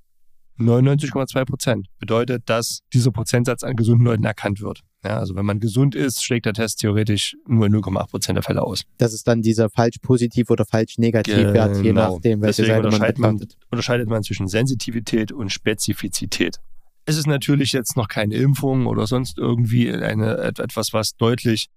99,2 0.58 1.44
Prozent. 1.46 1.86
Bedeutet, 1.98 2.42
dass 2.50 2.80
dieser 2.92 3.12
Prozentsatz 3.12 3.62
an 3.62 3.76
gesunden 3.76 4.04
Leuten 4.04 4.24
erkannt 4.24 4.60
wird. 4.60 4.80
Ja, 5.02 5.18
also 5.18 5.34
wenn 5.36 5.46
man 5.46 5.58
gesund 5.58 5.94
ist, 5.94 6.22
schlägt 6.22 6.44
der 6.44 6.52
Test 6.52 6.80
theoretisch 6.80 7.34
nur 7.48 7.66
0,8 7.68 8.10
Prozent 8.10 8.36
der 8.36 8.42
Fälle 8.42 8.60
aus. 8.60 8.82
Das 8.98 9.14
ist 9.14 9.26
dann 9.26 9.40
dieser 9.40 9.70
falsch 9.70 9.96
positiv 10.02 10.50
oder 10.50 10.66
falsch 10.66 10.98
negativ 10.98 11.34
Wert, 11.34 11.76
je 11.78 11.82
Genau. 11.82 12.14
nachdem, 12.14 12.42
welche 12.42 12.62
Deswegen 12.62 12.82
Seite 12.82 12.82
man 12.82 12.92
unterscheidet 12.92 13.18
man, 13.18 13.48
unterscheidet 13.70 14.08
man 14.10 14.22
zwischen 14.22 14.48
Sensitivität 14.48 15.32
und 15.32 15.50
Spezifizität. 15.50 16.58
Es 17.06 17.16
ist 17.16 17.26
natürlich 17.26 17.72
jetzt 17.72 17.96
noch 17.96 18.08
keine 18.08 18.34
Impfung 18.34 18.86
oder 18.86 19.06
sonst 19.06 19.38
irgendwie 19.38 19.92
eine, 19.92 20.38
et- 20.38 20.58
etwas, 20.58 20.92
was 20.92 21.16
deutlich 21.16 21.68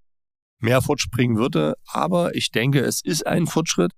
mehr 0.60 0.82
fortspringen 0.82 1.36
würde, 1.36 1.74
aber 1.86 2.34
ich 2.34 2.50
denke, 2.50 2.80
es 2.80 3.02
ist 3.02 3.26
ein 3.26 3.46
Fortschritt 3.46 3.92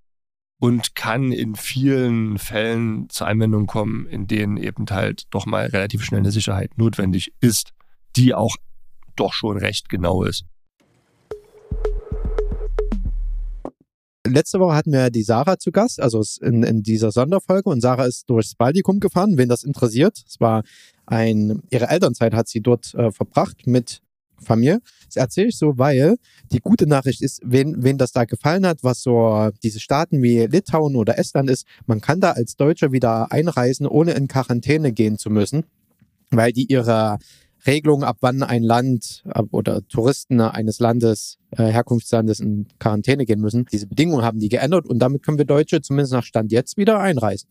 und 0.59 0.93
kann 0.93 1.31
in 1.31 1.55
vielen 1.55 2.37
Fällen 2.37 3.09
zur 3.09 3.27
Anwendung 3.27 3.65
kommen, 3.65 4.05
in 4.07 4.27
denen 4.27 4.57
eben 4.57 4.85
halt 4.89 5.23
doch 5.31 5.45
mal 5.45 5.65
relativ 5.67 6.03
schnell 6.03 6.19
eine 6.19 6.31
Sicherheit 6.31 6.77
notwendig 6.77 7.33
ist, 7.39 7.71
die 8.15 8.35
auch 8.35 8.55
doch 9.15 9.33
schon 9.33 9.57
recht 9.57 9.89
genau 9.89 10.23
ist. 10.23 10.43
Letzte 14.31 14.59
Woche 14.59 14.75
hatten 14.75 14.93
wir 14.93 15.09
die 15.09 15.23
Sarah 15.23 15.59
zu 15.59 15.71
Gast, 15.71 15.99
also 15.99 16.23
in, 16.41 16.63
in 16.63 16.83
dieser 16.83 17.11
Sonderfolge. 17.11 17.69
Und 17.69 17.81
Sarah 17.81 18.05
ist 18.05 18.29
durchs 18.29 18.55
Baltikum 18.55 18.99
gefahren, 18.99 19.37
wen 19.37 19.49
das 19.49 19.63
interessiert. 19.63 20.23
Es 20.25 20.39
war 20.39 20.63
ein, 21.05 21.61
ihre 21.69 21.89
Elternzeit 21.89 22.33
hat 22.33 22.47
sie 22.47 22.61
dort 22.61 22.93
äh, 22.95 23.11
verbracht 23.11 23.67
mit 23.67 24.01
Familie. 24.41 24.79
Das 25.05 25.17
erzähle 25.17 25.47
ich 25.49 25.57
so, 25.57 25.77
weil 25.77 26.15
die 26.51 26.59
gute 26.59 26.87
Nachricht 26.87 27.21
ist, 27.21 27.41
wen, 27.43 27.83
wen 27.83 27.97
das 27.97 28.13
da 28.13 28.23
gefallen 28.23 28.65
hat, 28.65 28.83
was 28.83 29.01
so 29.01 29.49
diese 29.63 29.79
Staaten 29.79 30.21
wie 30.23 30.45
Litauen 30.45 30.95
oder 30.95 31.19
Estland 31.19 31.49
ist, 31.49 31.65
man 31.85 32.01
kann 32.01 32.21
da 32.21 32.31
als 32.31 32.55
Deutscher 32.55 32.91
wieder 32.91 33.31
einreisen, 33.31 33.85
ohne 33.85 34.13
in 34.13 34.27
Quarantäne 34.27 34.93
gehen 34.93 35.17
zu 35.17 35.29
müssen, 35.29 35.65
weil 36.31 36.53
die 36.53 36.71
ihre 36.71 37.19
Regelung, 37.65 38.03
ab 38.03 38.17
wann 38.21 38.43
ein 38.43 38.63
Land 38.63 39.23
ab, 39.29 39.47
oder 39.51 39.85
Touristen 39.87 40.41
eines 40.41 40.79
Landes, 40.79 41.37
äh, 41.51 41.65
Herkunftslandes 41.65 42.39
in 42.39 42.67
Quarantäne 42.79 43.25
gehen 43.25 43.39
müssen. 43.39 43.65
Diese 43.71 43.87
Bedingungen 43.87 44.23
haben 44.23 44.39
die 44.39 44.49
geändert 44.49 44.87
und 44.87 44.99
damit 44.99 45.23
können 45.23 45.37
wir 45.37 45.45
Deutsche 45.45 45.81
zumindest 45.81 46.13
nach 46.13 46.23
Stand 46.23 46.51
jetzt 46.51 46.77
wieder 46.77 46.99
einreisen. 46.99 47.49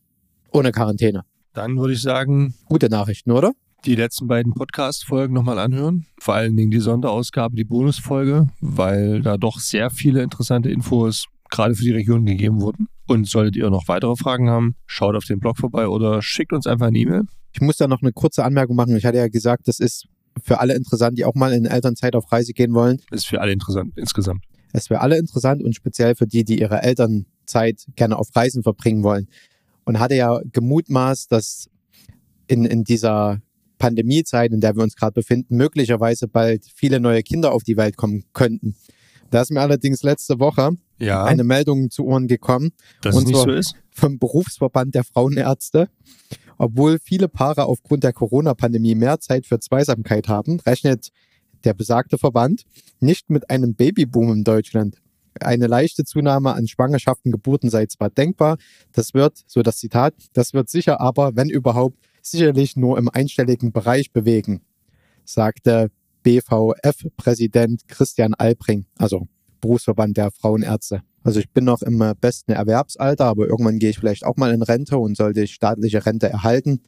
Ohne 0.53 0.73
Quarantäne. 0.73 1.25
Dann 1.53 1.77
würde 1.79 1.95
ich 1.95 2.03
sagen, 2.03 2.55
Gute 2.67 2.89
Nachrichten, 2.89 3.31
oder? 3.31 3.53
die 3.87 3.95
letzten 3.95 4.27
beiden 4.27 4.53
Podcast-Folgen 4.53 5.33
nochmal 5.33 5.59
anhören. 5.59 6.07
Vor 6.19 6.35
allen 6.35 6.57
Dingen 6.57 6.71
die 6.71 6.81
Sonderausgabe, 6.81 7.57
die 7.57 7.65
Bonusfolge, 7.65 8.49
weil 8.61 9.23
da 9.23 9.37
doch 9.37 9.59
sehr 9.59 9.91
viele 9.91 10.23
interessante 10.23 10.71
Infos 10.71 11.27
gerade 11.51 11.75
für 11.75 11.85
die 11.85 11.93
Region 11.93 12.27
gegeben 12.27 12.61
wurden. 12.61 12.89
Und 13.07 13.27
solltet 13.27 13.57
ihr 13.57 13.71
noch 13.71 13.89
weitere 13.89 14.15
Fragen 14.17 14.49
haben, 14.51 14.77
schaut 14.87 15.17
auf 15.17 15.25
den 15.25 15.41
Blog 15.41 15.59
vorbei 15.59 15.89
oder 15.89 16.23
schickt 16.23 16.53
uns 16.53 16.67
einfach 16.67 16.87
eine 16.87 16.99
E-Mail. 16.99 17.23
Ich 17.53 17.61
muss 17.61 17.77
da 17.77 17.89
noch 17.89 18.03
eine 18.03 18.13
kurze 18.13 18.45
Anmerkung 18.45 18.77
machen. 18.77 18.97
Ich 18.97 19.05
hatte 19.05 19.19
ja 19.19 19.29
gesagt, 19.29 19.69
das 19.69 19.81
ist 19.81 20.07
für 20.43 20.61
alle 20.61 20.75
interessant, 20.75 21.19
die 21.19 21.25
auch 21.25 21.35
mal 21.35 21.53
in 21.53 21.65
Elternzeit 21.65 22.15
auf 22.15 22.31
Reise 22.31 22.53
gehen 22.53 22.75
wollen. 22.75 23.01
Das 23.11 23.21
ist 23.21 23.27
für 23.27 23.41
alle 23.41 23.53
interessant 23.53 23.93
insgesamt. 23.97 24.45
Es 24.73 24.83
ist 24.83 24.89
für 24.89 25.01
alle 25.01 25.19
interessant 25.19 25.63
und 25.63 25.75
speziell 25.75 26.15
für 26.15 26.27
die, 26.27 26.45
die 26.45 26.61
ihre 26.61 26.83
Elternzeit 26.83 27.85
gerne 27.97 28.17
auf 28.17 28.29
Reisen 28.35 28.63
verbringen 28.63 29.03
wollen. 29.03 29.29
Und 29.85 29.99
hatte 29.99 30.15
ja 30.15 30.41
gemutmaßt, 30.53 31.33
dass 31.33 31.69
in, 32.47 32.65
in 32.65 32.85
dieser 32.85 33.41
Pandemiezeit, 33.79 34.53
in 34.53 34.61
der 34.61 34.77
wir 34.77 34.83
uns 34.85 34.95
gerade 34.95 35.13
befinden, 35.13 35.57
möglicherweise 35.57 36.29
bald 36.29 36.67
viele 36.73 37.01
neue 37.01 37.23
Kinder 37.23 37.53
auf 37.53 37.65
die 37.65 37.77
Welt 37.77 37.97
kommen 37.97 38.25
könnten. 38.33 38.77
Da 39.31 39.43
ist 39.43 39.51
mir 39.51 39.61
allerdings 39.61 40.03
letzte 40.03 40.39
Woche 40.39 40.71
Ja, 40.99 41.25
eine 41.25 41.45
Meldung 41.45 41.91
zu 41.91 42.05
Ohren 42.05 42.29
gekommen 42.29 42.73
dass 43.03 43.17
und 43.17 43.27
nicht 43.27 43.37
so 43.37 43.51
ist. 43.51 43.75
vom 43.91 44.19
Berufsverband 44.19 44.95
der 44.95 45.05
Frauenärzte. 45.05 45.89
Obwohl 46.61 46.99
viele 46.99 47.27
Paare 47.27 47.65
aufgrund 47.65 48.05
der 48.05 48.13
Corona-Pandemie 48.13 48.95
mehr 48.95 49.19
Zeit 49.19 49.47
für 49.47 49.61
Zweisamkeit 49.61 50.29
haben, 50.29 50.61
rechnet 50.61 51.09
der 51.65 51.73
besagte 51.73 52.19
Verband 52.19 52.65
nicht 53.01 53.31
mit 53.31 53.49
einem 53.49 53.75
Babyboom 53.75 54.31
in 54.31 54.45
Deutschland. 54.45 54.99
Eine 55.41 55.69
leichte 55.69 56.05
Zunahme 56.05 56.53
an 56.53 56.69
Schwangerschaften, 56.69 57.33
Geburten 57.33 57.71
sei 57.71 57.87
zwar 57.87 58.11
denkbar, 58.11 58.59
das 58.93 59.15
wird, 59.15 59.43
so 59.47 59.63
das 59.63 59.79
Zitat, 59.79 60.13
das 60.35 60.53
wird 60.53 60.69
sicher 60.69 61.01
aber, 61.01 61.35
wenn 61.35 61.49
überhaupt, 61.49 61.97
sicherlich 62.21 62.77
nur 62.77 62.99
im 62.99 63.09
einstelligen 63.09 63.73
Bereich 63.73 64.13
bewegen, 64.13 64.61
sagte 65.25 65.91
BVF-Präsident 66.25 67.89
Christian 67.89 68.35
Albring, 68.35 68.85
also 68.99 69.29
Berufsverband 69.63 70.19
der 70.19 70.31
Frauenärzte. 70.31 71.01
Also 71.23 71.41
ich 71.41 71.51
bin 71.51 71.65
noch 71.65 71.83
im 71.83 72.01
äh, 72.01 72.15
besten 72.19 72.53
Erwerbsalter, 72.53 73.27
aber 73.27 73.47
irgendwann 73.47 73.79
gehe 73.79 73.91
ich 73.91 73.99
vielleicht 73.99 74.25
auch 74.25 74.37
mal 74.37 74.53
in 74.53 74.63
Rente 74.63 74.97
und 74.97 75.17
sollte 75.17 75.43
ich 75.43 75.53
staatliche 75.53 76.05
Rente 76.07 76.29
erhalten. 76.29 76.81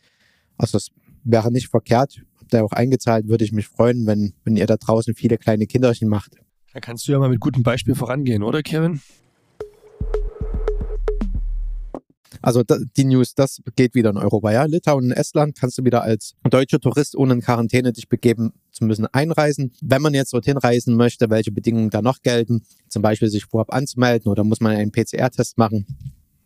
Also 0.57 0.79
es 0.79 0.89
wäre 1.25 1.53
nicht 1.53 1.69
verkehrt. 1.69 2.23
Habt 2.39 2.55
ihr 2.55 2.65
auch 2.65 2.73
eingezahlt, 2.73 3.29
würde 3.29 3.45
ich 3.45 3.53
mich 3.53 3.69
freuen, 3.69 4.07
wenn, 4.07 4.33
wenn 4.45 4.57
ihr 4.57 4.67
da 4.67 4.77
draußen 4.77 5.15
viele 5.15 5.39
kleine 5.39 5.67
Kinderchen 5.67 6.09
macht. 6.09 6.37
Da 6.73 6.81
kannst 6.81 7.07
du 7.07 7.13
ja 7.13 7.19
mal 7.19 7.29
mit 7.29 7.41
gutem 7.41 7.63
Beispiel 7.63 7.95
vorangehen, 7.95 8.43
oder 8.43 8.63
Kevin? 8.63 9.01
Also 12.41 12.63
die 12.97 13.05
News, 13.05 13.35
das 13.35 13.61
geht 13.77 13.95
wieder 13.95 14.11
in 14.11 14.17
Europa. 14.17 14.53
Ja, 14.53 14.65
Litauen 14.65 15.07
und 15.07 15.13
Estland 15.13 15.57
kannst 15.59 15.79
du 15.79 15.85
wieder 15.85 16.03
als 16.03 16.35
deutscher 16.49 16.81
Tourist 16.81 17.17
ohne 17.17 17.35
in 17.35 17.41
Quarantäne 17.41 17.93
dich 17.93 18.09
begeben 18.09 18.53
zu 18.71 18.85
müssen 18.85 19.07
einreisen. 19.07 19.73
Wenn 19.81 20.03
man 20.03 20.15
jetzt 20.15 20.33
dorthin 20.33 20.57
reisen 20.57 20.97
möchte, 20.97 21.31
welche 21.31 21.53
Bedingungen 21.53 21.91
da 21.91 22.03
noch 22.03 22.23
gelten, 22.23 22.63
zum 22.89 23.03
Beispiel 23.03 23.29
sich 23.29 23.45
vorab 23.45 23.73
anzumelden 23.73 24.31
oder 24.31 24.45
muss 24.45 24.61
man 24.61 24.77
einen 24.77 24.93
PCR-Test 24.93 25.59
machen, 25.59 25.87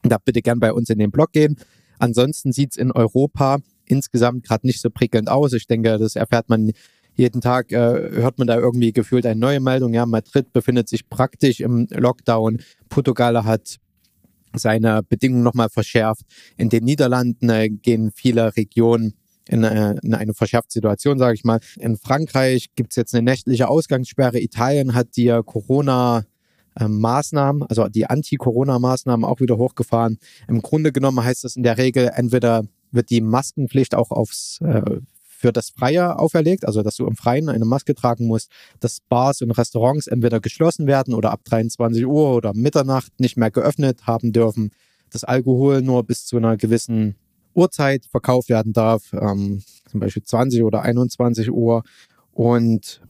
da 0.03 0.19
bitte 0.19 0.43
gern 0.43 0.61
bei 0.61 0.73
uns 0.73 0.91
in 0.91 0.99
den 0.99 1.11
Blog 1.11 1.33
gehen. 1.33 1.57
Ansonsten 1.99 2.53
sieht's 2.53 2.77
in 2.77 2.93
Europa 2.93 3.59
insgesamt 3.87 4.45
gerade 4.45 4.67
nicht 4.67 4.81
so 4.81 4.91
prickelnd 4.91 5.29
aus. 5.29 5.53
Ich 5.53 5.67
denke, 5.67 5.99
das 5.99 6.17
erfährt 6.17 6.49
man 6.49 6.73
jeden 7.15 7.41
Tag, 7.41 7.73
äh, 7.73 7.77
hört 7.77 8.39
man 8.39 8.47
da 8.47 8.57
irgendwie 8.59 8.93
gefühlt 8.93 9.25
eine 9.25 9.41
neue 9.41 9.61
Meldung. 9.61 9.95
Ja, 9.95 10.05
Madrid 10.05 10.53
befindet 10.53 10.89
sich 10.89 11.09
praktisch 11.09 11.61
im 11.61 11.87
Lockdown. 11.91 12.59
Portugal 12.89 13.45
hat 13.45 13.77
seine 14.59 15.03
Bedingungen 15.03 15.43
nochmal 15.43 15.69
verschärft. 15.69 16.23
In 16.57 16.69
den 16.69 16.85
Niederlanden 16.85 17.49
äh, 17.49 17.69
gehen 17.69 18.11
viele 18.15 18.57
Regionen 18.57 19.15
in, 19.49 19.65
äh, 19.65 19.95
in 20.03 20.15
eine 20.15 20.35
verschärfte 20.35 20.73
Situation, 20.73 21.19
sage 21.19 21.35
ich 21.35 21.45
mal. 21.45 21.61
In 21.79 21.97
Frankreich 21.97 22.69
gibt's 22.75 22.97
jetzt 22.97 23.15
eine 23.15 23.23
nächtliche 23.23 23.69
Ausgangssperre. 23.69 24.41
Italien 24.41 24.95
hat 24.95 25.17
die 25.17 25.29
äh, 25.29 25.43
Corona 25.45 26.25
ähm, 26.79 27.01
Maßnahmen, 27.01 27.63
also 27.65 27.89
die 27.89 28.07
Anti-Corona-Maßnahmen 28.07 29.25
auch 29.25 29.41
wieder 29.41 29.57
hochgefahren. 29.57 30.19
Im 30.49 30.63
Grunde 30.63 30.93
genommen 30.93 31.25
heißt 31.25 31.45
das 31.45 31.57
in 31.57 31.63
der 31.63 31.79
Regel, 31.79 32.11
entweder 32.15 32.65
wird 32.91 33.11
die 33.11 33.21
Maskenpflicht 33.21 33.95
auch 33.95 34.11
aufs 34.11 34.61
äh, 34.63 35.01
für 35.37 35.53
das 35.53 35.71
Freie 35.71 36.19
auferlegt, 36.19 36.67
also 36.67 36.83
dass 36.83 36.97
du 36.97 37.07
im 37.07 37.17
Freien 37.17 37.49
eine 37.49 37.65
Maske 37.65 37.95
tragen 37.95 38.27
musst, 38.27 38.51
dass 38.81 39.01
Bars 39.01 39.43
und 39.43 39.51
Restaurants 39.53 40.07
entweder 40.07 40.41
geschlossen 40.41 40.87
werden 40.87 41.15
oder 41.15 41.31
ab 41.31 41.41
23 41.45 42.07
Uhr 42.07 42.35
oder 42.35 42.53
Mitternacht 42.55 43.13
nicht 43.21 43.37
mehr 43.37 43.51
geöffnet 43.51 44.07
haben 44.07 44.33
dürfen, 44.33 44.71
dass 45.11 45.25
Alkohol 45.25 45.83
nur 45.83 46.05
bis 46.05 46.27
zu 46.27 46.37
einer 46.37 46.57
gewissen 46.57 47.17
Uhrzeit 47.55 48.07
verkauft 48.07 48.49
werden 48.49 48.73
darf, 48.73 49.13
ähm, 49.13 49.63
zum 49.91 50.01
Beispiel 50.01 50.23
20 50.23 50.63
oder 50.63 50.83
21 50.83 51.51
Uhr 51.51 51.83
und 52.33 53.01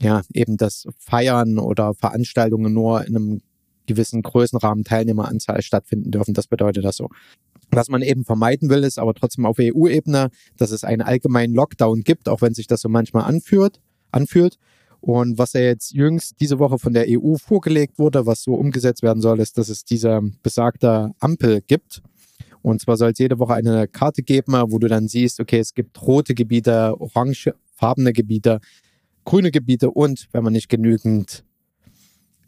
ja, 0.00 0.22
eben 0.32 0.56
das 0.56 0.86
Feiern 0.98 1.58
oder 1.58 1.92
Veranstaltungen 1.94 2.72
nur 2.72 3.04
in 3.04 3.16
einem 3.16 3.40
gewissen 3.86 4.22
Größenrahmen 4.22 4.84
Teilnehmeranzahl 4.84 5.60
stattfinden 5.62 6.12
dürfen. 6.12 6.34
Das 6.34 6.46
bedeutet 6.46 6.84
das 6.84 6.96
so. 6.96 7.08
Was 7.70 7.88
man 7.88 8.02
eben 8.02 8.24
vermeiden 8.24 8.70
will, 8.70 8.84
ist 8.84 8.98
aber 8.98 9.14
trotzdem 9.14 9.44
auf 9.44 9.58
EU-Ebene, 9.60 10.30
dass 10.56 10.70
es 10.70 10.84
einen 10.84 11.02
allgemeinen 11.02 11.54
Lockdown 11.54 12.02
gibt, 12.02 12.28
auch 12.28 12.40
wenn 12.40 12.54
sich 12.54 12.66
das 12.66 12.80
so 12.80 12.88
manchmal 12.88 13.24
anführt, 13.24 13.80
anfühlt. 14.10 14.58
Und 15.00 15.38
was 15.38 15.52
ja 15.52 15.60
jetzt 15.60 15.92
jüngst 15.92 16.40
diese 16.40 16.58
Woche 16.58 16.78
von 16.78 16.92
der 16.92 17.06
EU 17.08 17.36
vorgelegt 17.36 17.98
wurde, 17.98 18.26
was 18.26 18.42
so 18.42 18.54
umgesetzt 18.54 19.02
werden 19.02 19.20
soll, 19.20 19.38
ist, 19.40 19.58
dass 19.58 19.68
es 19.68 19.84
diese 19.84 20.20
besagte 20.42 21.12
Ampel 21.20 21.60
gibt. 21.66 22.02
Und 22.62 22.80
zwar 22.80 22.96
soll 22.96 23.12
es 23.12 23.18
jede 23.18 23.38
Woche 23.38 23.54
eine 23.54 23.86
Karte 23.86 24.22
geben, 24.22 24.54
wo 24.54 24.78
du 24.78 24.88
dann 24.88 25.06
siehst, 25.06 25.38
okay, 25.40 25.58
es 25.58 25.74
gibt 25.74 26.02
rote 26.02 26.34
Gebiete, 26.34 27.00
orangefarbene 27.00 28.12
Gebiete, 28.12 28.60
grüne 29.24 29.50
Gebiete 29.50 29.90
und 29.90 30.28
wenn 30.32 30.42
man 30.42 30.52
nicht 30.52 30.68
genügend 30.68 31.44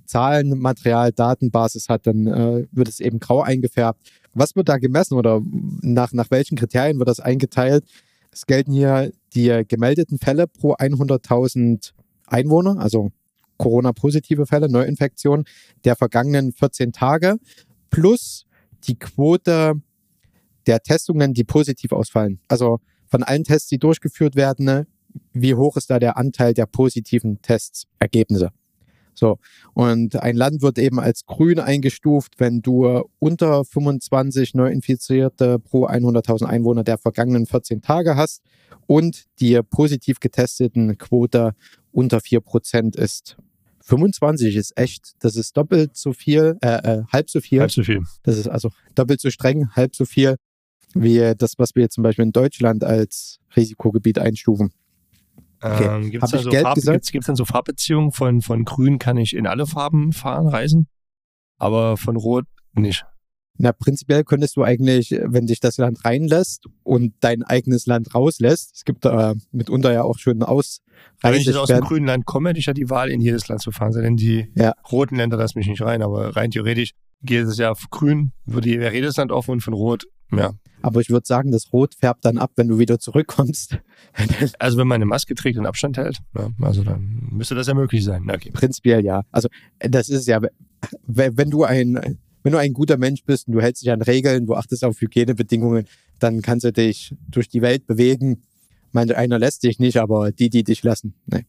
Zahlen, 0.06 0.58
Material, 0.58 1.12
Datenbasis 1.12 1.88
hat, 1.88 2.06
dann 2.06 2.26
äh, 2.26 2.66
wird 2.72 2.88
es 2.88 2.98
eben 2.98 3.20
grau 3.20 3.42
eingefärbt. 3.42 4.02
Was 4.34 4.54
wird 4.56 4.68
da 4.68 4.78
gemessen 4.78 5.14
oder 5.14 5.40
nach, 5.80 6.12
nach 6.12 6.30
welchen 6.30 6.56
Kriterien 6.56 6.98
wird 6.98 7.08
das 7.08 7.20
eingeteilt? 7.20 7.84
Es 8.30 8.46
gelten 8.46 8.72
hier 8.72 9.12
die 9.34 9.64
gemeldeten 9.66 10.18
Fälle 10.18 10.46
pro 10.46 10.74
100.000 10.74 11.92
Einwohner, 12.26 12.78
also 12.78 13.10
Corona-positive 13.58 14.46
Fälle, 14.46 14.70
Neuinfektionen 14.70 15.44
der 15.84 15.96
vergangenen 15.96 16.52
14 16.52 16.92
Tage, 16.92 17.36
plus 17.90 18.46
die 18.84 18.98
Quote 18.98 19.74
der 20.66 20.80
Testungen, 20.80 21.34
die 21.34 21.44
positiv 21.44 21.92
ausfallen. 21.92 22.40
Also 22.48 22.78
von 23.06 23.22
allen 23.22 23.44
Tests, 23.44 23.68
die 23.68 23.78
durchgeführt 23.78 24.36
werden, 24.36 24.86
wie 25.32 25.54
hoch 25.54 25.76
ist 25.76 25.90
da 25.90 25.98
der 25.98 26.16
Anteil 26.16 26.54
der 26.54 26.66
positiven 26.66 27.42
Tests-Ergebnisse? 27.42 28.50
So. 29.20 29.38
Und 29.74 30.16
ein 30.16 30.34
Land 30.34 30.62
wird 30.62 30.78
eben 30.78 30.98
als 30.98 31.26
grün 31.26 31.60
eingestuft, 31.60 32.34
wenn 32.38 32.62
du 32.62 33.04
unter 33.18 33.64
25 33.66 34.54
Neuinfizierte 34.54 35.58
pro 35.58 35.86
100.000 35.86 36.46
Einwohner 36.46 36.84
der 36.84 36.96
vergangenen 36.96 37.46
14 37.46 37.82
Tage 37.82 38.16
hast 38.16 38.42
und 38.86 39.26
die 39.38 39.60
positiv 39.62 40.20
getesteten 40.20 40.96
Quote 40.96 41.52
unter 41.92 42.18
4% 42.18 42.96
ist. 42.96 43.36
25 43.82 44.56
ist 44.56 44.76
echt, 44.78 45.12
das 45.20 45.36
ist 45.36 45.54
doppelt 45.56 45.96
so 45.96 46.14
viel, 46.14 46.56
äh, 46.62 47.00
äh, 47.00 47.02
halb 47.12 47.28
so 47.28 47.40
viel. 47.40 47.60
Halb 47.60 47.72
so 47.72 47.82
viel. 47.82 48.02
Das 48.22 48.38
ist 48.38 48.48
also 48.48 48.70
doppelt 48.94 49.20
so 49.20 49.28
streng, 49.30 49.68
halb 49.76 49.94
so 49.94 50.06
viel 50.06 50.36
wie 50.94 51.34
das, 51.36 51.58
was 51.58 51.74
wir 51.74 51.90
zum 51.90 52.02
Beispiel 52.02 52.24
in 52.24 52.32
Deutschland 52.32 52.84
als 52.84 53.38
Risikogebiet 53.54 54.18
einstufen. 54.18 54.72
Okay. 55.62 55.84
Ähm, 55.84 56.10
Gibt 56.10 56.24
es 56.24 56.30
so 56.30 56.50
Farb, 56.50 56.78
gibt's, 56.78 57.12
gibt's 57.12 57.26
dann 57.26 57.36
so 57.36 57.44
Farbbeziehungen? 57.44 58.12
Von, 58.12 58.40
von 58.40 58.64
grün 58.64 58.98
kann 58.98 59.16
ich 59.18 59.36
in 59.36 59.46
alle 59.46 59.66
Farben 59.66 60.12
fahren, 60.12 60.46
reisen, 60.46 60.88
aber 61.58 61.96
von 61.96 62.16
rot 62.16 62.46
nicht. 62.72 63.04
Na, 63.62 63.72
prinzipiell 63.72 64.24
könntest 64.24 64.56
du 64.56 64.62
eigentlich, 64.62 65.10
wenn 65.22 65.46
dich 65.46 65.60
das 65.60 65.76
Land 65.76 66.02
reinlässt 66.06 66.64
und 66.82 67.12
dein 67.20 67.42
eigenes 67.42 67.84
Land 67.84 68.14
rauslässt, 68.14 68.74
es 68.74 68.84
gibt 68.86 69.04
da 69.04 69.34
mitunter 69.52 69.92
ja 69.92 70.02
auch 70.02 70.18
schon 70.18 70.42
Aber 70.42 70.62
wenn 71.22 71.34
ich 71.34 71.54
aus 71.54 71.68
dem 71.68 71.80
grünen 71.80 72.06
Land 72.06 72.24
komme, 72.24 72.48
hätte 72.48 72.58
ich 72.58 72.66
ja 72.66 72.72
die 72.72 72.88
Wahl, 72.88 73.10
in 73.10 73.20
jedes 73.20 73.48
Land 73.48 73.60
zu 73.60 73.70
fahren. 73.70 73.92
Denn 73.92 74.16
die 74.16 74.48
Ja. 74.54 74.72
roten 74.90 75.16
Länder 75.16 75.36
lassen 75.36 75.58
mich 75.58 75.68
nicht 75.68 75.82
rein. 75.82 76.00
Aber 76.00 76.34
rein 76.36 76.50
theoretisch 76.50 76.92
geht 77.22 77.44
es 77.46 77.58
ja 77.58 77.70
auf 77.72 77.84
grün, 77.90 78.32
würde 78.46 78.70
jedes 78.70 79.18
Land 79.18 79.30
offen 79.30 79.50
und 79.50 79.60
von 79.60 79.74
rot, 79.74 80.06
ja. 80.32 80.52
Aber 80.80 81.02
ich 81.02 81.10
würde 81.10 81.26
sagen, 81.26 81.52
das 81.52 81.70
Rot 81.74 81.94
färbt 81.94 82.24
dann 82.24 82.38
ab, 82.38 82.52
wenn 82.56 82.68
du 82.68 82.78
wieder 82.78 82.98
zurückkommst. 82.98 83.78
Also 84.58 84.78
wenn 84.78 84.88
man 84.88 84.96
eine 84.96 85.04
Maske 85.04 85.34
trägt 85.34 85.58
und 85.58 85.66
Abstand 85.66 85.98
hält, 85.98 86.18
ja, 86.34 86.48
also 86.62 86.82
dann 86.82 87.28
müsste 87.30 87.54
das 87.54 87.66
ja 87.66 87.74
möglich 87.74 88.04
sein. 88.04 88.28
Okay. 88.30 88.50
Prinzipiell 88.52 89.04
ja. 89.04 89.22
Also 89.30 89.48
äh, 89.78 89.90
das 89.90 90.08
ist 90.08 90.26
ja, 90.26 90.40
wenn 91.06 91.50
du 91.50 91.64
ein, 91.64 92.18
wenn 92.42 92.52
du 92.52 92.58
ein 92.58 92.72
guter 92.72 92.96
Mensch 92.96 93.24
bist 93.24 93.48
und 93.48 93.54
du 93.54 93.60
hältst 93.60 93.82
dich 93.82 93.90
an 93.90 94.02
Regeln, 94.02 94.46
du 94.46 94.54
achtest 94.54 94.84
auf 94.84 95.00
Hygienebedingungen, 95.00 95.86
dann 96.18 96.42
kannst 96.42 96.64
du 96.64 96.72
dich 96.72 97.14
durch 97.28 97.48
die 97.48 97.62
Welt 97.62 97.86
bewegen. 97.86 98.42
Manch 98.92 99.14
einer 99.14 99.38
lässt 99.38 99.62
dich 99.62 99.78
nicht, 99.78 99.98
aber 99.98 100.32
die, 100.32 100.50
die 100.50 100.64
dich 100.64 100.82
lassen. 100.82 101.14
Nee. 101.26 101.44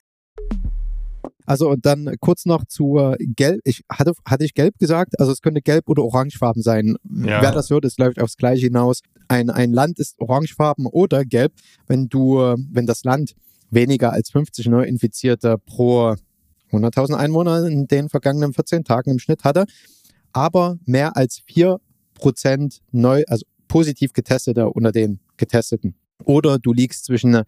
Also 1.46 1.70
und 1.70 1.86
dann 1.86 2.16
kurz 2.20 2.46
noch 2.46 2.66
zu 2.66 2.98
äh, 2.98 3.18
Gelb. 3.36 3.62
Ich 3.64 3.84
hatte, 3.90 4.14
hatte 4.26 4.46
ich 4.46 4.54
Gelb 4.54 4.78
gesagt? 4.80 5.20
Also 5.20 5.32
es 5.32 5.42
könnte 5.42 5.62
Gelb 5.62 5.90
oder 5.90 6.04
Orangefarben 6.04 6.62
sein. 6.62 6.96
Ja. 7.04 7.42
Wer 7.42 7.52
das 7.52 7.70
hört, 7.70 7.84
es 7.84 7.98
läuft 7.98 8.22
aufs 8.22 8.38
Gleiche 8.38 8.68
hinaus. 8.68 9.02
Ein, 9.28 9.50
ein 9.50 9.74
Land 9.74 10.00
ist 10.00 10.20
orangefarben 10.20 10.86
oder 10.86 11.26
gelb, 11.26 11.54
wenn 11.88 12.10
du, 12.10 12.40
äh, 12.40 12.56
wenn 12.72 12.86
das 12.86 13.04
Land 13.04 13.34
weniger 13.70 14.14
als 14.14 14.30
50 14.30 14.68
Neuinfizierte 14.68 15.58
pro 15.58 16.16
100.000 16.72 17.16
Einwohner 17.16 17.66
in 17.68 17.88
den 17.88 18.10
vergangenen 18.10 18.54
14 18.54 18.84
Tagen 18.84 19.12
im 19.12 19.20
Schnitt 19.20 19.44
hatte, 19.44 19.66
aber 20.34 20.78
mehr 20.86 21.16
als 21.18 21.42
4% 21.48 22.80
neu, 22.92 23.24
also 23.28 23.46
positiv 23.68 24.14
Getestete 24.14 24.70
unter 24.70 24.92
den 24.92 25.20
Getesteten. 25.38 25.96
Oder 26.26 26.60
du 26.60 26.74
liegst 26.74 27.06
zwischen 27.06 27.44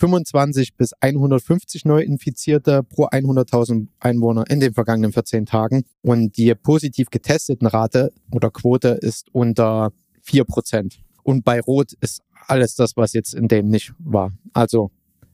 25 0.00 0.76
bis 0.76 0.92
150 1.00 1.84
Neuinfizierte 1.84 2.82
pro 2.82 3.06
100.000 3.08 3.88
Einwohner 3.98 4.48
in 4.48 4.60
den 4.60 4.72
vergangenen 4.72 5.12
14 5.12 5.44
Tagen. 5.44 5.84
Und 6.02 6.36
die 6.36 6.54
positiv 6.54 7.10
getesteten 7.10 7.66
Rate 7.66 8.10
oder 8.30 8.50
Quote 8.50 8.88
ist 8.88 9.28
unter 9.32 9.92
4%. 10.24 10.98
Und 11.22 11.44
bei 11.44 11.60
Rot 11.60 11.92
ist 12.00 12.22
alles 12.46 12.74
das, 12.74 12.96
was 12.96 13.12
jetzt 13.12 13.34
in 13.34 13.48
dem 13.48 13.68
nicht 13.68 13.92
war. 13.98 14.32
Also 14.54 14.90